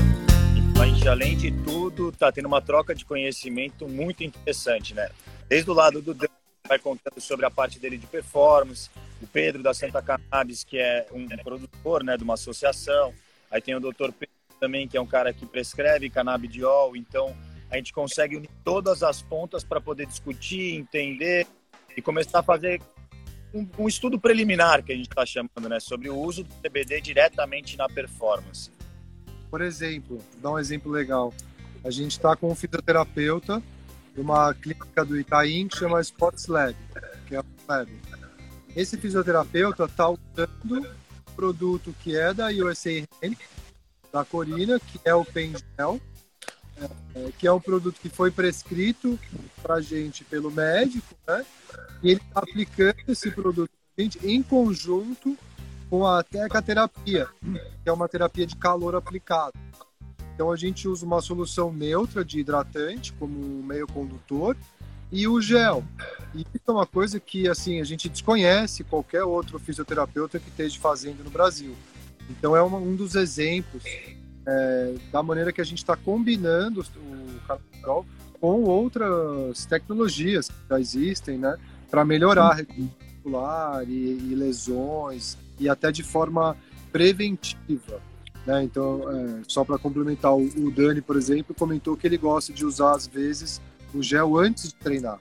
[0.56, 5.08] Então a gente, além de tudo, está tendo uma troca de conhecimento muito interessante, né?
[5.48, 6.26] Desde o lado do Dan,
[6.66, 8.88] vai contando sobre a parte dele de performance,
[9.20, 13.12] o Pedro da Santa Cannabis, que é um produtor né, de uma associação,
[13.50, 14.12] aí tem o Dr.
[14.18, 17.36] Pedro também, que é um cara que prescreve canabidiol, então
[17.70, 21.46] a gente consegue unir todas as pontas para poder discutir, entender
[21.94, 22.80] e começar a fazer
[23.52, 26.98] um, um estudo preliminar, que a gente está chamando, né, sobre o uso do CBD
[27.02, 28.70] diretamente na performance.
[29.50, 31.32] Por exemplo, dar um exemplo legal.
[31.84, 33.62] A gente está com um fisioterapeuta
[34.14, 36.76] de uma clínica do Itaim que chama Sports Lab,
[37.26, 37.90] que é o Lab.
[38.76, 40.86] Esse fisioterapeuta está usando
[41.34, 42.90] produto que é da USA
[44.12, 46.00] da Corina, que é o Pengel,
[47.14, 49.18] é, que é um produto que foi prescrito
[49.62, 51.44] para gente pelo médico, né?
[52.02, 55.36] E ele está aplicando esse produto gente em conjunto
[55.88, 59.52] com a tecaterapia, que é uma terapia de calor aplicado.
[60.34, 64.56] Então a gente usa uma solução neutra de hidratante como meio condutor
[65.12, 65.84] e o gel.
[66.34, 70.78] E isso é uma coisa que assim a gente desconhece qualquer outro fisioterapeuta que esteja
[70.80, 71.74] fazendo no Brasil.
[72.28, 73.84] Então é uma, um dos exemplos
[74.46, 78.04] é, da maneira que a gente está combinando o carnaval
[78.40, 81.56] com outras tecnologias que já existem, né,
[81.90, 86.56] para melhorar a e, e lesões e até de forma
[86.92, 88.02] preventiva.
[88.46, 88.62] Né?
[88.64, 92.92] Então, é, só para complementar, o, Dani, por exemplo, comentou que ele gosta de usar
[92.92, 93.60] às vezes
[93.94, 95.18] o gel antes de treinar.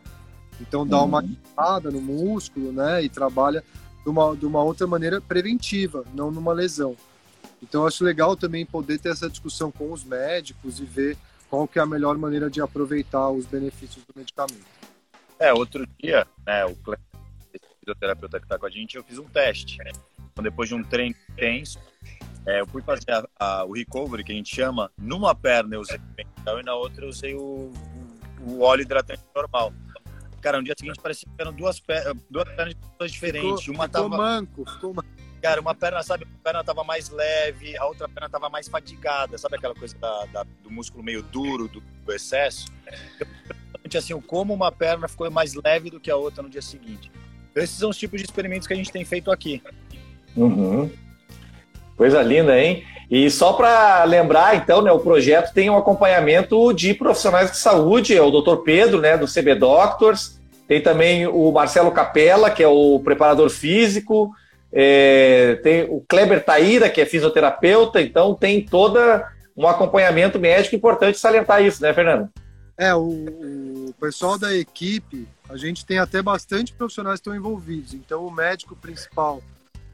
[0.59, 3.03] Então dá uma queimada no músculo, né?
[3.03, 3.63] E trabalha
[4.03, 6.95] de uma, de uma outra maneira preventiva, não numa lesão.
[7.61, 11.17] Então acho legal também poder ter essa discussão com os médicos e ver
[11.49, 14.65] qual que é a melhor maneira de aproveitar os benefícios do medicamento.
[15.39, 16.75] É, outro dia, né, o
[17.79, 19.77] fisioterapeuta que está com a gente, eu fiz um teste.
[20.31, 21.79] Então, depois de um treino intenso,
[22.45, 25.81] é, eu fui fazer a, a, o recovery, que a gente chama, numa perna eu
[25.81, 27.71] usei o e na outra eu usei o,
[28.41, 29.73] o, o óleo hidratante normal.
[30.41, 32.75] Cara, no dia seguinte parecia que eram duas, per duas pernas
[33.11, 33.61] diferentes.
[33.61, 34.17] Ficou, uma ficou tava.
[34.17, 35.07] manco, ficou manco.
[35.41, 39.37] Cara, uma perna, sabe, uma perna tava mais leve, a outra perna tava mais fadigada.
[39.37, 42.67] Sabe aquela coisa da, da, do músculo meio duro, do, do excesso?
[43.19, 47.11] Eu, assim, como uma perna ficou mais leve do que a outra no dia seguinte.
[47.51, 49.61] Então, esses são os tipos de experimentos que a gente tem feito aqui.
[50.35, 50.89] Uhum.
[51.97, 52.83] Coisa linda, hein?
[53.09, 58.17] E só para lembrar, então, né, o projeto tem um acompanhamento de profissionais de saúde,
[58.17, 58.57] é o Dr.
[58.63, 64.31] Pedro, né, do CB Doctors, tem também o Marcelo Capella, que é o preparador físico,
[64.71, 71.19] é, tem o Kleber Taíra, que é fisioterapeuta, então tem toda um acompanhamento médico importante
[71.19, 72.29] salientar isso, né, Fernando?
[72.75, 77.93] É, o, o pessoal da equipe, a gente tem até bastante profissionais que estão envolvidos,
[77.93, 79.39] então o médico principal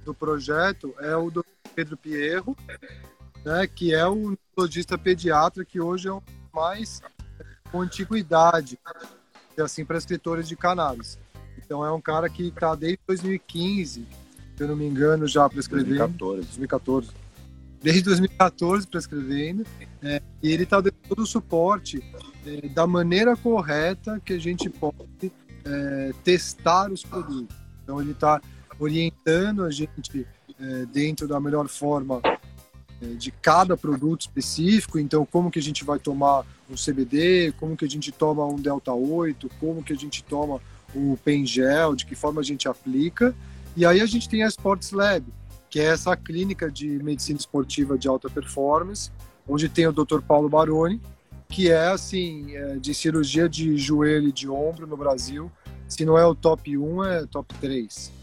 [0.10, 1.43] do projeto é o Dr.
[1.76, 2.57] Pedro Pierro,
[3.45, 7.01] né, que é o neurologista pediatra que hoje é o mais
[7.72, 8.80] com antiguidade,
[9.64, 11.20] assim, para escritores de cannabis.
[11.57, 14.07] Então é um cara que está desde 2015,
[14.57, 16.18] se eu não me engano, já prescrevendo.
[16.18, 16.41] 2014.
[16.41, 17.12] 2014.
[17.82, 19.66] Desde 2014 prescrevendo.
[20.01, 22.03] É, e ele está dando todo o suporte
[22.45, 25.32] é, da maneira correta que a gente pode
[25.64, 27.55] é, testar os produtos.
[27.84, 28.41] Então ele está
[28.80, 30.25] orientando a gente
[30.59, 32.21] é, dentro da melhor forma
[33.01, 37.75] é, de cada produto específico, então como que a gente vai tomar um CBD, como
[37.75, 40.59] que a gente toma um Delta 8, como que a gente toma
[40.93, 43.36] o Pengel, de que forma a gente aplica.
[43.75, 45.25] E aí a gente tem a Sports Lab,
[45.69, 49.11] que é essa clínica de medicina esportiva de alta performance,
[49.47, 50.21] onde tem o Dr.
[50.21, 51.01] Paulo Baroni,
[51.47, 55.51] que é assim, é, de cirurgia de joelho e de ombro no Brasil.
[55.88, 58.18] Se não é o top 1, é top 3.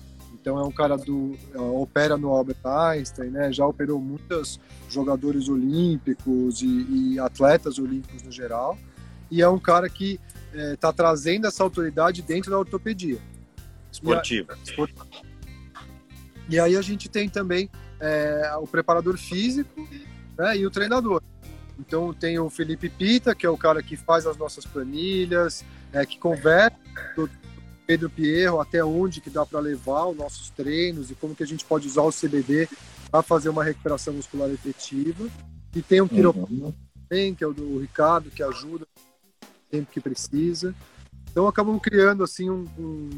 [0.46, 3.52] Então é um cara do é, opera no Albert Einstein, né?
[3.52, 8.78] Já operou muitos jogadores olímpicos e, e atletas olímpicos no geral.
[9.28, 10.20] E é um cara que
[10.54, 13.18] está é, trazendo essa autoridade dentro da ortopedia
[13.90, 14.56] esportiva.
[16.48, 17.68] E, e aí a gente tem também
[17.98, 19.88] é, o preparador físico
[20.38, 21.20] né, e o treinador.
[21.76, 26.06] Então tem o Felipe Pita, que é o cara que faz as nossas planilhas, é,
[26.06, 26.76] que conversa
[27.86, 31.46] Pedro Pierro, até onde que dá para levar os nossos treinos e como que a
[31.46, 32.68] gente pode usar o CBD
[33.10, 35.28] para fazer uma recuperação muscular efetiva.
[35.74, 36.74] E tem um quiroprático uhum.
[37.08, 38.86] também, que é o do Ricardo, que ajuda
[39.70, 40.74] sempre que precisa.
[41.30, 43.10] Então acabamos criando assim um, um,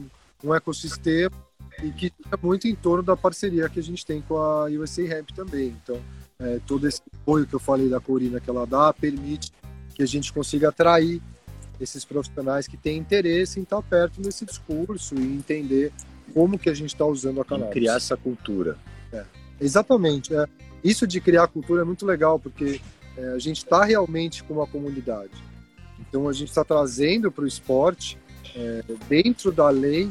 [0.44, 1.34] um ecossistema
[1.82, 5.06] e que é muito em torno da parceria que a gente tem com a USA
[5.06, 5.76] Ramp também.
[5.82, 6.00] Então,
[6.40, 9.52] é, todo esse apoio que eu falei da Corina que ela dá permite
[9.94, 11.20] que a gente consiga atrair
[11.80, 15.92] esses profissionais que têm interesse em estar perto desse discurso e entender
[16.34, 17.72] como que a gente está usando a cannabis.
[17.72, 18.76] criar essa cultura.
[19.12, 19.24] É,
[19.60, 20.34] exatamente.
[20.34, 20.46] É.
[20.82, 22.80] Isso de criar cultura é muito legal, porque
[23.16, 25.32] é, a gente está realmente com uma comunidade.
[25.98, 28.18] Então a gente está trazendo para o esporte,
[28.54, 30.10] é, dentro da lei,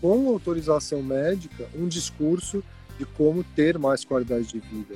[0.00, 2.62] com autorização médica, um discurso
[2.98, 4.94] de como ter mais qualidade de vida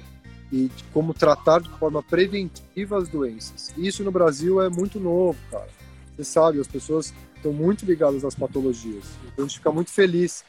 [0.53, 3.73] e de como tratar de forma preventiva as doenças.
[3.77, 5.78] Isso no Brasil é muito novo, cara.
[6.19, 9.05] Você sabe, as pessoas estão muito ligadas às patologias.
[9.23, 10.45] Então a gente fica muito feliz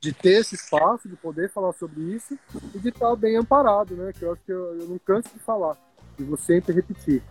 [0.00, 2.36] de ter esse espaço, de poder falar sobre isso
[2.74, 4.12] e de estar bem amparado, né?
[4.12, 5.76] Que eu acho que eu, eu não canso de falar
[6.18, 7.22] e vou sempre repetir.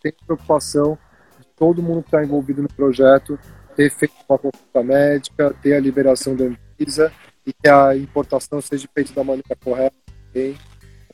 [0.00, 0.98] Tem preocupação
[1.38, 3.38] de todo mundo que está envolvido no projeto
[3.76, 7.12] ter feito uma consulta médica, ter a liberação da Anvisa
[7.46, 9.94] e que a importação seja feita da maneira correta.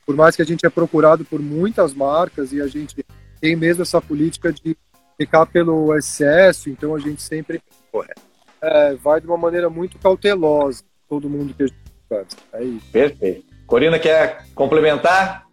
[0.06, 3.04] Por mais que a gente é procurado por muitas marcas e a gente
[3.40, 4.76] tem mesmo essa política de
[5.18, 7.60] ficar pelo excesso, então a gente sempre
[8.62, 12.28] é, vai de uma maneira muito cautelosa, todo mundo que a gente faz.
[12.52, 12.86] É isso.
[12.90, 13.44] Perfeito.
[13.66, 15.46] Corina, quer complementar?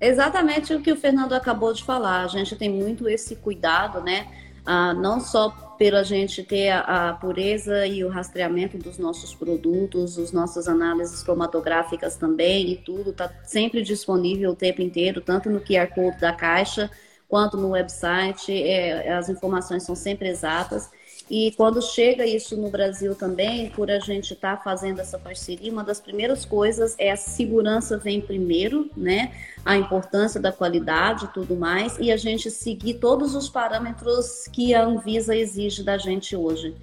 [0.00, 2.24] Exatamente o que o Fernando acabou de falar.
[2.24, 4.26] A gente tem muito esse cuidado, né?
[4.64, 10.18] ah, não só pela gente ter a, a, pureza e o rastreamento dos nossos produtos,
[10.18, 15.60] as nossas análises cromatográficas também e tudo está sempre disponível o tempo inteiro, tanto no
[15.60, 16.90] QR Code da caixa
[17.30, 20.90] quanto no website, é, as informações são sempre exatas.
[21.30, 25.70] E quando chega isso no Brasil também, por a gente estar tá fazendo essa parceria,
[25.70, 29.32] uma das primeiras coisas é a segurança vem primeiro, né?
[29.64, 34.74] A importância da qualidade e tudo mais, e a gente seguir todos os parâmetros que
[34.74, 36.74] a Anvisa exige da gente hoje.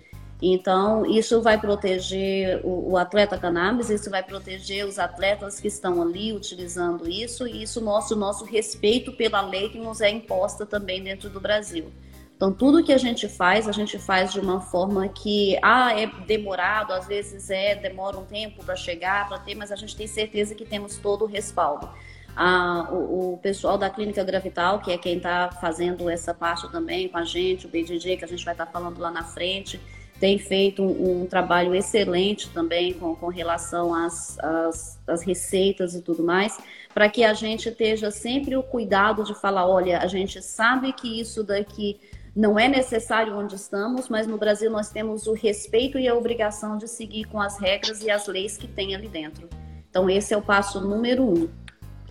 [0.41, 5.99] Então, isso vai proteger o, o, atleta cannabis, isso vai proteger os atletas que estão
[5.99, 10.63] ali utilizando isso, e isso mostra o nosso respeito pela lei que nos é imposta
[10.63, 11.91] também dentro do Brasil.
[12.35, 16.05] Então, tudo que a gente faz, a gente faz de uma forma que, ah, é
[16.27, 20.05] demorado, às vezes é, demora um tempo para chegar, para ter, mas a gente tem
[20.05, 21.89] certeza que temos todo o respaldo.
[22.35, 27.09] Ah, o, o, pessoal da Clínica Gravital, que é quem está fazendo essa parte também
[27.09, 29.81] com a gente, o BDJ, que a gente vai estar tá falando lá na frente,
[30.19, 36.01] tem feito um, um trabalho excelente também com, com relação às, às, às receitas e
[36.01, 36.57] tudo mais,
[36.93, 41.19] para que a gente esteja sempre o cuidado de falar, olha, a gente sabe que
[41.19, 41.99] isso daqui
[42.35, 46.77] não é necessário onde estamos, mas no Brasil nós temos o respeito e a obrigação
[46.77, 49.49] de seguir com as regras e as leis que tem ali dentro.
[49.89, 51.49] Então, esse é o passo número um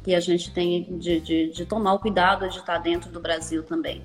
[0.02, 3.62] que a gente tem de, de, de tomar o cuidado de estar dentro do Brasil
[3.62, 4.02] também.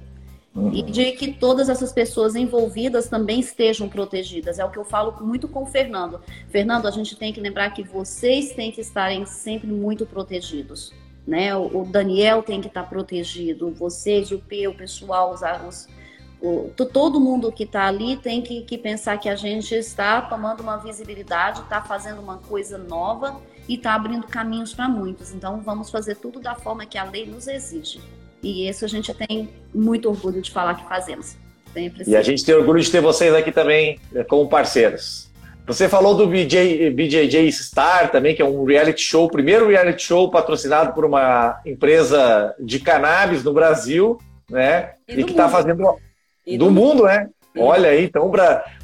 [0.53, 0.73] Uhum.
[0.73, 4.59] E de que todas essas pessoas envolvidas também estejam protegidas.
[4.59, 6.19] É o que eu falo muito com o Fernando.
[6.49, 10.93] Fernando, a gente tem que lembrar que vocês têm que estarem sempre muito protegidos.
[11.25, 11.55] Né?
[11.55, 15.87] O, Daniel tem que estar protegido, vocês, o P, o pessoal, os, os
[16.41, 20.61] o, todo mundo que está ali tem que, que, pensar que a gente está tomando
[20.61, 23.39] uma visibilidade, está fazendo uma coisa nova
[23.69, 25.31] e está abrindo caminhos para muitos.
[25.31, 28.01] Então, vamos fazer tudo da forma que a lei nos exige.
[28.43, 31.35] E isso a gente tem muito orgulho de falar que fazemos.
[31.73, 35.31] Sempre e a gente tem orgulho de ter vocês aqui também eh, como parceiros.
[35.65, 40.03] Você falou do BJ, BJJ Star também, que é um reality show, o primeiro reality
[40.03, 44.17] show patrocinado por uma empresa de cannabis no Brasil,
[44.49, 44.95] né?
[45.07, 45.97] E, e que está fazendo
[46.45, 47.29] e do, do mundo, né?
[47.57, 48.31] Olha aí, então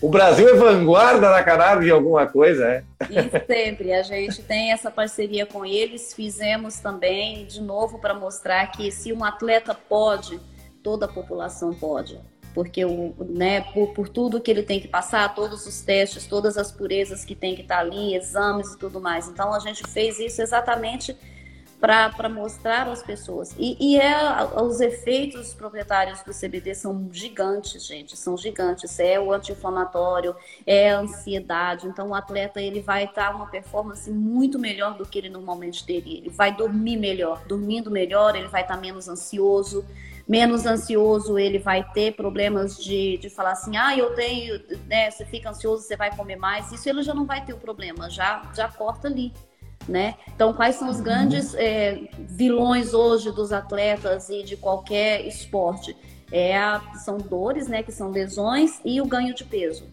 [0.02, 2.84] o Brasil é vanguarda na cannabis em alguma coisa, né?
[3.10, 8.68] E sempre, a gente tem essa parceria com eles, fizemos também, de novo, para mostrar
[8.68, 10.40] que se um atleta pode,
[10.84, 12.20] toda a população pode.
[12.54, 16.58] Porque o, né, por, por tudo que ele tem que passar, todos os testes, todas
[16.58, 19.30] as purezas que tem que estar tá ali, exames e tudo mais.
[19.30, 21.16] Então a gente fez isso exatamente
[21.80, 23.54] para mostrar às pessoas.
[23.58, 24.16] E, e é,
[24.62, 29.00] os efeitos proprietários do CBD são gigantes, gente, são gigantes.
[29.00, 31.88] É o anti-inflamatório, é a ansiedade.
[31.88, 36.18] Então, o atleta ele vai estar uma performance muito melhor do que ele normalmente teria.
[36.18, 37.44] Ele vai dormir melhor.
[37.46, 39.86] Dormindo melhor, ele vai estar menos ansioso.
[40.28, 45.10] Menos ansioso, ele vai ter problemas de, de falar assim: ah, eu tenho, né?
[45.10, 46.70] Você fica ansioso, você vai comer mais.
[46.70, 49.32] Isso ele já não vai ter o problema, já, já corta ali
[49.88, 50.16] né?
[50.36, 55.96] Então, quais são os grandes é, vilões hoje dos atletas e de qualquer esporte?
[56.32, 57.82] É a, são dores, né?
[57.84, 59.86] Que são lesões e o ganho de peso.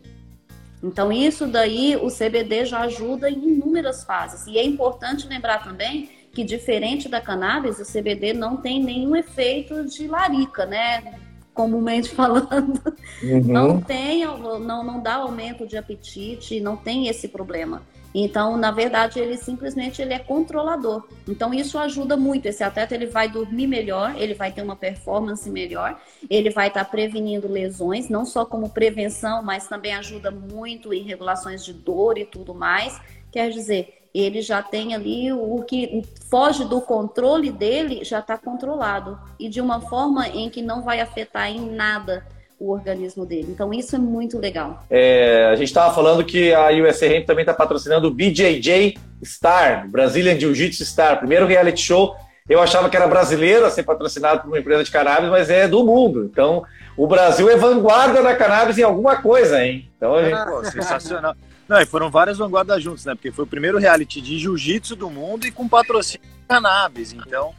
[0.82, 4.46] Então, isso daí o CBD já ajuda em inúmeras fases.
[4.46, 9.84] E é importante lembrar também que, diferente da cannabis, o CBD não tem nenhum efeito
[9.84, 11.14] de larica, né?
[11.54, 12.82] Comumente falando.
[13.22, 13.40] Uhum.
[13.44, 17.82] Não tem, não, não dá aumento de apetite, não tem esse problema.
[18.14, 21.02] Então, na verdade, ele simplesmente ele é controlador.
[21.26, 22.46] Então, isso ajuda muito.
[22.46, 26.00] Esse atleta ele vai dormir melhor, ele vai ter uma performance melhor,
[26.30, 31.02] ele vai estar tá prevenindo lesões, não só como prevenção, mas também ajuda muito em
[31.02, 33.00] regulações de dor e tudo mais.
[33.32, 39.18] Quer dizer, ele já tem ali o que foge do controle dele, já está controlado.
[39.40, 42.24] E de uma forma em que não vai afetar em nada
[42.64, 43.48] o organismo dele.
[43.50, 44.84] Então isso é muito legal.
[44.88, 50.38] É, a gente estava falando que a USRM também está patrocinando o BJJ Star, Brazilian
[50.38, 52.16] Jiu-Jitsu Star, primeiro reality show.
[52.48, 55.66] Eu achava que era brasileiro a ser patrocinado por uma empresa de cannabis, mas é
[55.66, 56.28] do mundo.
[56.30, 56.62] Então,
[56.94, 59.90] o Brasil é vanguarda da cannabis em alguma coisa, hein?
[59.96, 60.34] Então, gente...
[60.34, 61.34] ah, pô, sensacional.
[61.66, 63.14] Não, e foram várias vanguardas juntos, né?
[63.14, 67.14] Porque foi o primeiro reality de jiu-jitsu do mundo e com patrocínio de cannabis.
[67.14, 67.54] Então,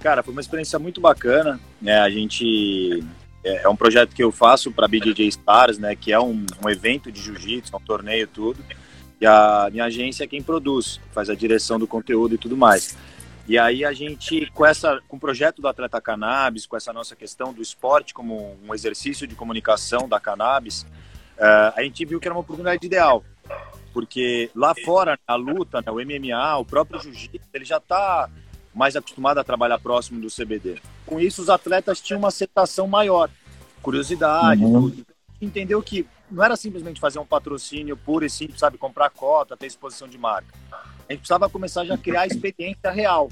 [0.00, 1.60] cara, foi uma experiência muito bacana.
[1.80, 1.96] Né?
[2.00, 3.04] A gente
[3.44, 6.68] é, é um projeto que eu faço para BJJ Stars, né, que é um, um
[6.68, 8.64] evento de jiu-jitsu, um torneio tudo.
[9.20, 12.96] E a minha agência é quem produz, faz a direção do conteúdo e tudo mais.
[13.46, 17.14] E aí a gente, com, essa, com o projeto do Atleta Cannabis, com essa nossa
[17.14, 20.82] questão do esporte como um exercício de comunicação da cannabis,
[21.36, 23.22] uh, a gente viu que era uma oportunidade ideal.
[23.92, 28.30] Porque lá fora, a luta, né, o MMA, o próprio jiu-jitsu, ele já está
[28.74, 30.80] mais acostumado a trabalhar próximo do CBD.
[31.06, 33.30] Com isso, os atletas tinham uma aceitação maior.
[33.82, 34.90] curiosidade, uhum.
[34.90, 35.06] tudo.
[35.40, 39.66] Entendeu que não era simplesmente fazer um patrocínio puro e simples, sabe, comprar cota, ter
[39.66, 40.54] exposição de marca.
[40.72, 43.28] A gente precisava começar já a criar a experiência real.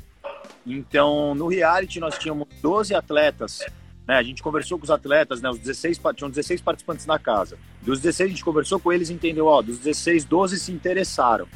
[0.67, 3.65] Então, no reality nós tínhamos 12 atletas
[4.07, 4.17] né?
[4.17, 5.51] A gente conversou com os atletas, né?
[5.51, 7.57] Os 16, tinham 16 participantes na casa.
[7.83, 11.47] Dos 16, a gente conversou com eles e entendeu, ó, dos 16, 12 se interessaram.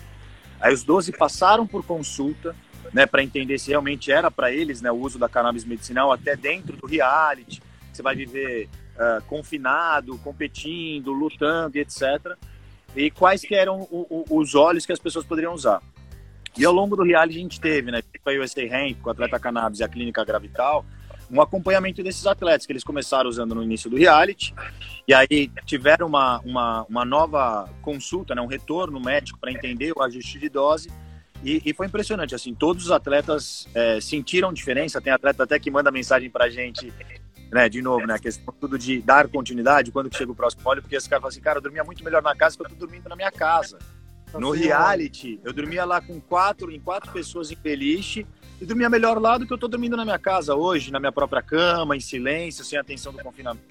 [0.60, 2.54] Aí os 12 passaram por consulta,
[2.92, 6.36] né, para entender se realmente era para eles, né, o uso da cannabis medicinal até
[6.36, 7.62] dentro do reality.
[7.92, 12.36] Você vai viver uh, confinado, competindo, lutando, etc.
[12.94, 15.82] E quais que eram o, o, os olhos que as pessoas poderiam usar.
[16.56, 19.12] E ao longo do reality a gente teve, né, tipo a USA Rank, com o
[19.12, 20.84] Atleta Cannabis e a Clínica Gravital,
[21.30, 24.54] um acompanhamento desses atletas que eles começaram usando no início do reality
[25.08, 30.02] e aí tiveram uma, uma, uma nova consulta, né, um retorno médico para entender o
[30.02, 30.88] ajuste de dose
[31.46, 35.70] e, e, foi impressionante, assim, todos os atletas é, sentiram diferença, tem atleta até que
[35.70, 36.92] manda mensagem para a gente,
[37.52, 40.62] né, de novo, né, a questão tudo de dar continuidade, quando que chega o próximo
[40.64, 42.68] óleo, porque esse cara fala assim, cara, eu dormia muito melhor na casa que eu
[42.68, 43.78] tô dormindo na minha casa.
[44.36, 48.26] No reality, eu dormia lá com quatro, em quatro pessoas em beliche,
[48.60, 51.12] e dormia melhor lá do que eu estou dormindo na minha casa hoje, na minha
[51.12, 53.64] própria cama, em silêncio, sem atenção do confinamento.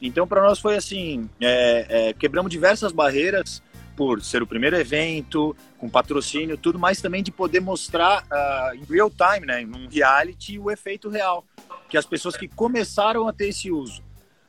[0.00, 3.62] Então, para nós foi assim: é, é, quebramos diversas barreiras
[3.98, 8.84] por ser o primeiro evento, com patrocínio, tudo, mas também de poder mostrar uh, em
[8.84, 11.44] real time, né, num reality, o efeito real.
[11.88, 14.00] Que as pessoas que começaram a ter esse uso.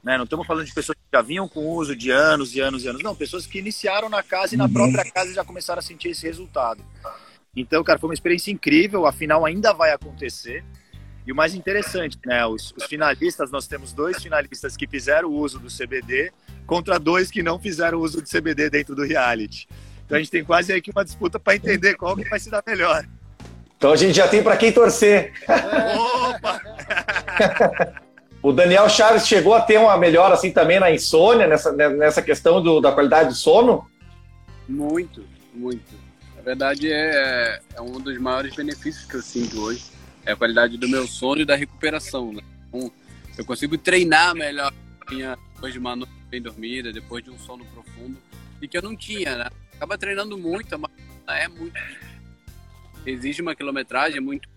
[0.03, 0.17] Né?
[0.17, 2.89] Não estamos falando de pessoas que já vinham com uso de anos e anos e
[2.89, 4.73] anos, não, pessoas que iniciaram na casa e na uhum.
[4.73, 6.85] própria casa já começaram a sentir esse resultado.
[7.55, 9.07] Então, cara, foi uma experiência incrível.
[9.07, 10.63] A final ainda vai acontecer.
[11.29, 12.43] E o mais interessante, né?
[12.43, 16.31] Os, os, finalistas, nós temos dois finalistas que fizeram uso do CBD
[16.65, 19.69] contra dois que não fizeram uso do CBD dentro do reality.
[20.03, 22.49] Então a gente tem quase aí que uma disputa para entender qual que vai se
[22.49, 23.05] dar melhor.
[23.77, 25.33] Então a gente já tem para quem torcer.
[26.29, 26.59] Opa!
[28.41, 32.59] o Daniel Chaves chegou a ter uma melhora assim também na insônia, nessa, nessa questão
[32.59, 33.87] do, da qualidade do sono?
[34.67, 35.23] Muito,
[35.53, 36.09] muito
[36.49, 39.98] verdade, é, é um dos maiores benefícios que eu sinto hoje.
[40.29, 42.31] É a qualidade do meu sono e da recuperação.
[42.31, 42.43] Né?
[42.67, 42.91] Então,
[43.35, 44.71] eu consigo treinar melhor
[45.09, 48.15] minha, depois de uma noite bem dormida, depois de um sono profundo,
[48.61, 49.49] e que eu não tinha, né?
[49.75, 50.91] Acaba treinando muito, mas
[51.27, 51.73] é muito.
[53.03, 54.47] Exige uma quilometragem é muito.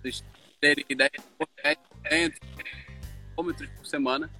[0.00, 0.24] Vocês
[0.58, 1.10] terem ideia,
[3.34, 4.30] quilômetros por semana.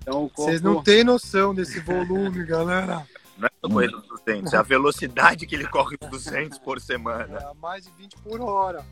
[0.00, 0.42] Então, corpo...
[0.42, 3.06] Vocês não têm noção desse volume, galera.
[3.38, 6.80] Não é a corrida dos 200, é a velocidade que ele corre os 200 por
[6.80, 7.38] semana.
[7.38, 8.84] É, mais de 20 por hora.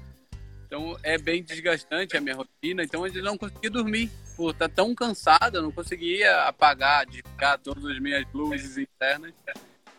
[0.71, 4.09] Então é bem desgastante a minha rotina, então eu não conseguia dormir.
[4.37, 9.35] Por estar tão cansado, eu não conseguia apagar, desligar todas as minhas luzes internas.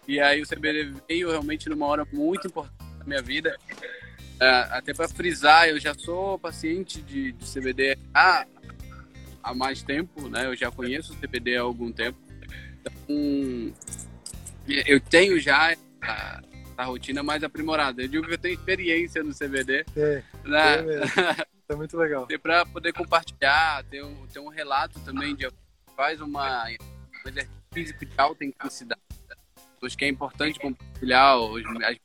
[0.07, 3.57] E aí o CBD veio realmente numa hora muito importante da minha vida.
[4.39, 8.47] É, até para frisar, eu já sou paciente de, de CBD há,
[9.43, 10.45] há mais tempo, né?
[10.45, 12.17] Eu já conheço o CBD há algum tempo.
[12.79, 13.73] Então,
[14.87, 15.75] eu tenho já
[16.81, 18.01] a, a, rotina mais aprimorada.
[18.01, 19.85] Eu digo que eu tenho experiência no CBD.
[19.95, 20.75] É, né?
[20.79, 22.27] é, é muito legal.
[22.41, 25.49] Para poder compartilhar, ter um, ter um relato também de
[25.95, 29.01] faz uma, um exercício físico de alta intensidade.
[29.83, 31.37] Acho que é importante compartilhar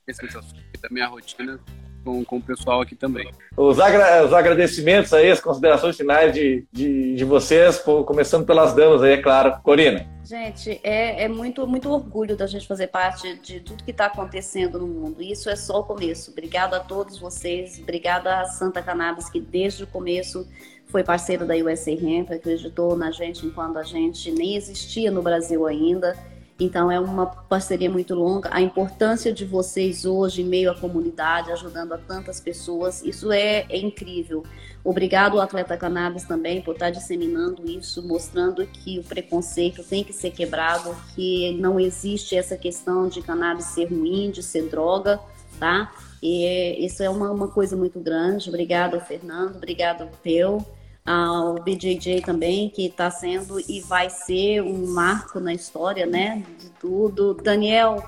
[0.08, 1.60] as sensações da minha rotina
[2.06, 3.28] com, com o pessoal aqui também.
[3.56, 9.02] Os, agra os agradecimentos aí, as considerações finais de, de, de vocês, começando pelas damas
[9.02, 9.60] aí, é claro.
[9.62, 10.06] Corina.
[10.24, 14.78] Gente, é, é muito, muito orgulho da gente fazer parte de tudo que está acontecendo
[14.78, 15.20] no mundo.
[15.20, 16.30] Isso é só o começo.
[16.30, 20.46] Obrigada a todos vocês, obrigada a Santa Cannabis, que desde o começo
[20.86, 25.66] foi parceiro da USA Hemp, acreditou na gente enquanto a gente nem existia no Brasil
[25.66, 26.16] ainda
[26.58, 28.48] então é uma parceria muito longa.
[28.52, 33.66] A importância de vocês hoje em meio à comunidade, ajudando a tantas pessoas, isso é,
[33.68, 34.42] é incrível.
[34.82, 40.12] Obrigado ao Atleta Cannabis também por estar disseminando isso, mostrando que o preconceito tem que
[40.12, 45.20] ser quebrado, que não existe essa questão de cannabis ser ruim, de ser droga,
[45.58, 45.92] tá?
[46.22, 48.48] E isso é uma, uma coisa muito grande.
[48.48, 49.56] Obrigado, Fernando.
[49.56, 50.64] Obrigado, Peu
[51.06, 56.68] ao BJJ também, que está sendo e vai ser um marco na história, né, de
[56.70, 57.34] tudo.
[57.34, 58.04] Daniel,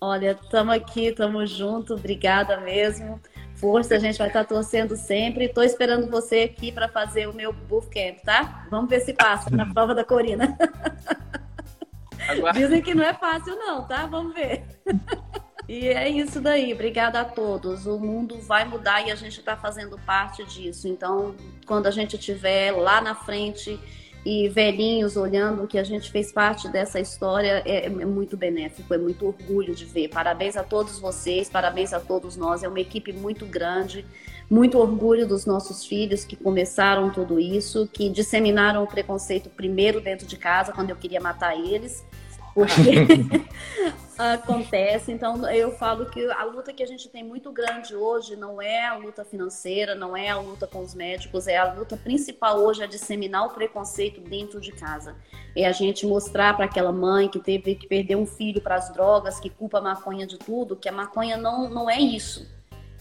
[0.00, 3.18] olha, estamos aqui, estamos juntos, obrigada mesmo.
[3.54, 5.46] Força, a gente vai estar tá torcendo sempre.
[5.46, 8.66] Estou esperando você aqui para fazer o meu bootcamp, tá?
[8.70, 10.56] Vamos ver se passa na prova da Corina.
[12.54, 14.06] Dizem que não é fácil não, tá?
[14.06, 14.62] Vamos ver.
[15.68, 16.72] E é isso daí.
[16.72, 17.86] Obrigada a todos.
[17.86, 20.88] O mundo vai mudar e a gente está fazendo parte disso.
[20.88, 21.34] Então,
[21.66, 23.78] quando a gente estiver lá na frente
[24.24, 28.98] e velhinhos olhando que a gente fez parte dessa história é, é, muito benéfico, é
[28.98, 30.08] muito orgulho de ver.
[30.08, 32.62] Parabéns a todos vocês, parabéns a todos nós.
[32.62, 34.06] É uma equipe muito grande,
[34.50, 40.26] muito orgulho dos nossos filhos que começaram tudo isso, que disseminaram o preconceito primeiro dentro
[40.26, 42.02] de casa, quando eu queria matar eles
[42.58, 43.46] porque
[44.18, 45.12] acontece.
[45.12, 48.86] Então, eu falo que a luta que a gente tem muito grande hoje não é
[48.86, 52.82] a luta financeira, não é a luta com os médicos, é a luta principal hoje
[52.82, 55.14] é disseminar o preconceito dentro de casa.
[55.56, 58.92] É a gente mostrar para aquela mãe que teve que perder um filho para as
[58.92, 62.57] drogas, que culpa a maconha de tudo, que a maconha não, não é isso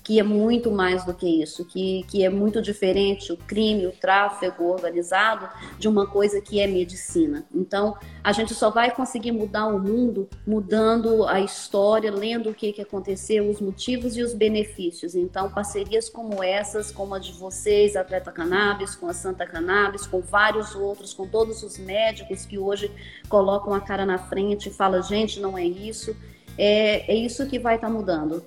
[0.08, 3.92] que é muito mais do que isso, que, que é muito diferente o crime, o
[3.92, 7.46] tráfego organizado de uma coisa que é medicina.
[7.54, 12.72] Então, a gente só vai conseguir mudar o mundo mudando a história, lendo o que,
[12.72, 15.14] que aconteceu, os motivos e os benefícios.
[15.14, 20.22] Então, parcerias como essas, como a de vocês, Atleta Cannabis, com a Santa Cannabis, com
[20.22, 22.90] vários outros, com todos os médicos que hoje
[23.28, 26.16] colocam a cara na frente e falam, gente, não é isso.
[26.58, 28.42] É, é isso que vai estar tá mudando.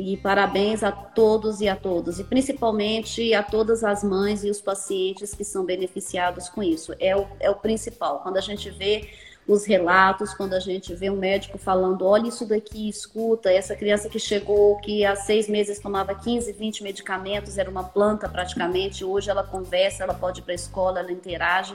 [0.00, 4.60] E parabéns a todos e a todas, e principalmente a todas as mães e os
[4.60, 6.94] pacientes que são beneficiados com isso.
[7.00, 8.20] É o, é o principal.
[8.20, 9.10] Quando a gente vê
[9.44, 14.08] os relatos, quando a gente vê um médico falando: olha isso daqui, escuta, essa criança
[14.08, 19.30] que chegou, que há seis meses tomava 15, 20 medicamentos, era uma planta praticamente, hoje
[19.30, 21.74] ela conversa, ela pode ir para a escola, ela interage.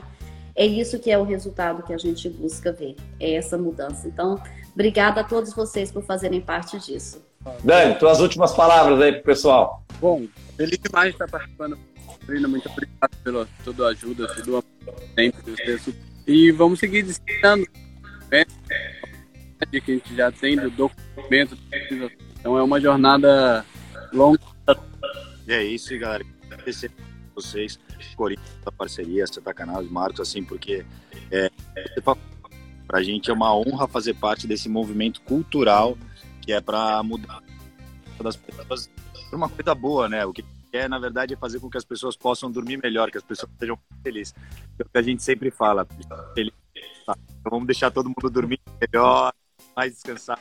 [0.56, 4.08] É isso que é o resultado que a gente busca ver, é essa mudança.
[4.08, 7.22] Então, obrigada a todos vocês por fazerem parte disso.
[7.62, 9.84] Dani, tuas últimas palavras aí pro pessoal.
[10.00, 10.26] Bom,
[10.56, 11.78] feliz demais de estar participando.
[12.26, 15.36] Marina, muito obrigado pela toda a ajuda, todo o tempo
[16.26, 17.66] E vamos seguir discutindo
[18.30, 18.44] né,
[19.70, 21.56] que a gente já tem do documento.
[22.38, 23.64] Então é uma jornada
[24.12, 24.40] longa.
[25.46, 26.24] E é isso, galera.
[26.50, 27.78] Agradecer a vocês,
[28.16, 30.84] Corinthians, a parceria, Santa Canal, Marcos, assim, porque
[31.30, 31.50] é,
[32.86, 35.98] para a gente é uma honra fazer parte desse movimento cultural
[36.44, 37.42] que é para mudar
[38.22, 38.90] das pessoas
[39.30, 40.24] por uma coisa boa, né?
[40.24, 43.18] O que quer, na verdade, é fazer com que as pessoas possam dormir melhor, que
[43.18, 44.34] as pessoas sejam felizes.
[44.78, 45.86] É o que a gente sempre fala,
[46.34, 46.52] feliz,
[47.06, 47.14] tá?
[47.40, 49.32] então, vamos deixar todo mundo dormir melhor,
[49.76, 50.40] mais descansado.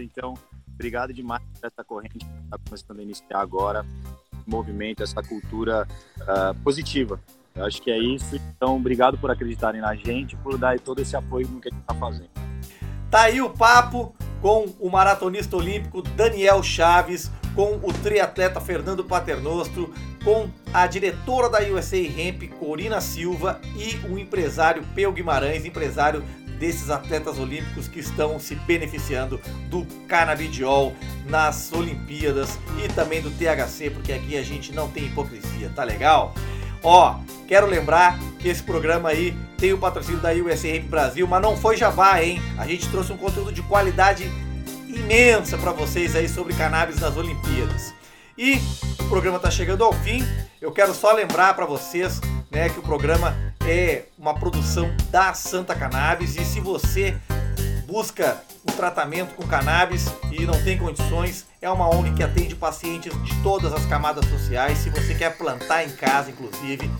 [0.00, 0.34] Então,
[0.74, 3.86] obrigado demais por essa corrente que está começando a iniciar agora,
[4.46, 5.86] movimento, essa cultura
[6.20, 7.20] uh, positiva.
[7.54, 8.36] Eu acho que é isso.
[8.36, 11.80] Então, obrigado por acreditarem na gente, por dar todo esse apoio no que a gente
[11.80, 12.30] está fazendo.
[13.16, 19.90] Tá aí o papo com o maratonista olímpico Daniel Chaves, com o triatleta Fernando Paternostro,
[20.22, 26.22] com a diretora da USA Hemp, Corina Silva, e o empresário Peu Guimarães, empresário
[26.58, 29.40] desses atletas olímpicos que estão se beneficiando
[29.70, 30.94] do canabidiol
[31.24, 36.34] nas Olimpíadas e também do THC, porque aqui a gente não tem hipocrisia, tá legal?
[36.88, 37.16] Ó,
[37.48, 41.76] quero lembrar que esse programa aí tem o patrocínio da Hemp Brasil, mas não foi
[41.76, 42.40] jabá, hein?
[42.56, 44.30] A gente trouxe um conteúdo de qualidade
[44.86, 47.92] imensa para vocês aí sobre cannabis nas Olimpíadas.
[48.38, 48.60] E
[49.00, 50.24] o programa está chegando ao fim.
[50.60, 52.20] Eu quero só lembrar para vocês,
[52.52, 57.16] né, que o programa é uma produção da Santa Cannabis e se você
[57.86, 63.12] busca o tratamento com cannabis e não tem condições, é uma ONG que atende pacientes
[63.22, 64.78] de todas as camadas sociais.
[64.78, 66.90] Se você quer plantar em casa, inclusive.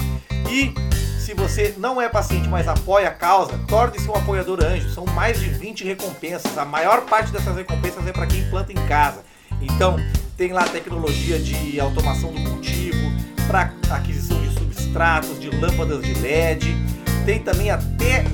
[0.48, 0.72] E
[1.18, 4.88] se você não é paciente, mas apoia a causa, torne-se um apoiador anjo.
[4.90, 6.56] São mais de 20 recompensas.
[6.56, 9.24] A maior parte dessas recompensas é para quem planta em casa.
[9.60, 9.96] Então,
[10.36, 13.10] tem lá tecnologia de automação do cultivo,
[13.48, 16.76] para aquisição de substratos, de lâmpadas de LED.
[17.24, 18.24] Tem também até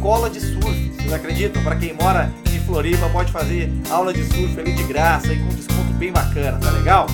[0.00, 0.92] escola de surf.
[0.96, 1.62] Vocês acreditam?
[1.62, 2.32] Para quem mora
[2.64, 6.70] Floripa pode fazer aula de surf ali de graça e com desconto bem bacana, tá
[6.70, 7.06] legal?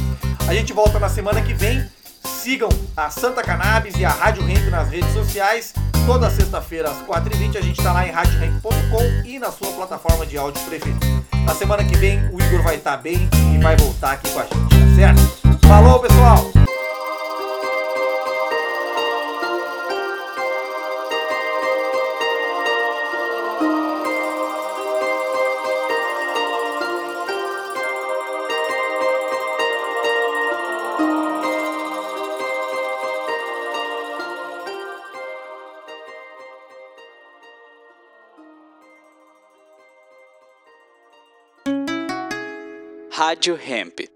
[0.47, 1.84] A gente volta na semana que vem.
[2.22, 5.74] Sigam a Santa Cannabis e a Rádio Hemp nas redes sociais.
[6.07, 10.37] Toda sexta-feira às 4h20 a gente está lá em radiohemp.com e na sua plataforma de
[10.37, 11.07] áudio preferida.
[11.45, 14.39] Na semana que vem o Igor vai estar tá bem e vai voltar aqui com
[14.39, 15.66] a gente, tá certo?
[15.66, 16.65] Falou, pessoal!
[43.37, 44.15] Rádio Hemp.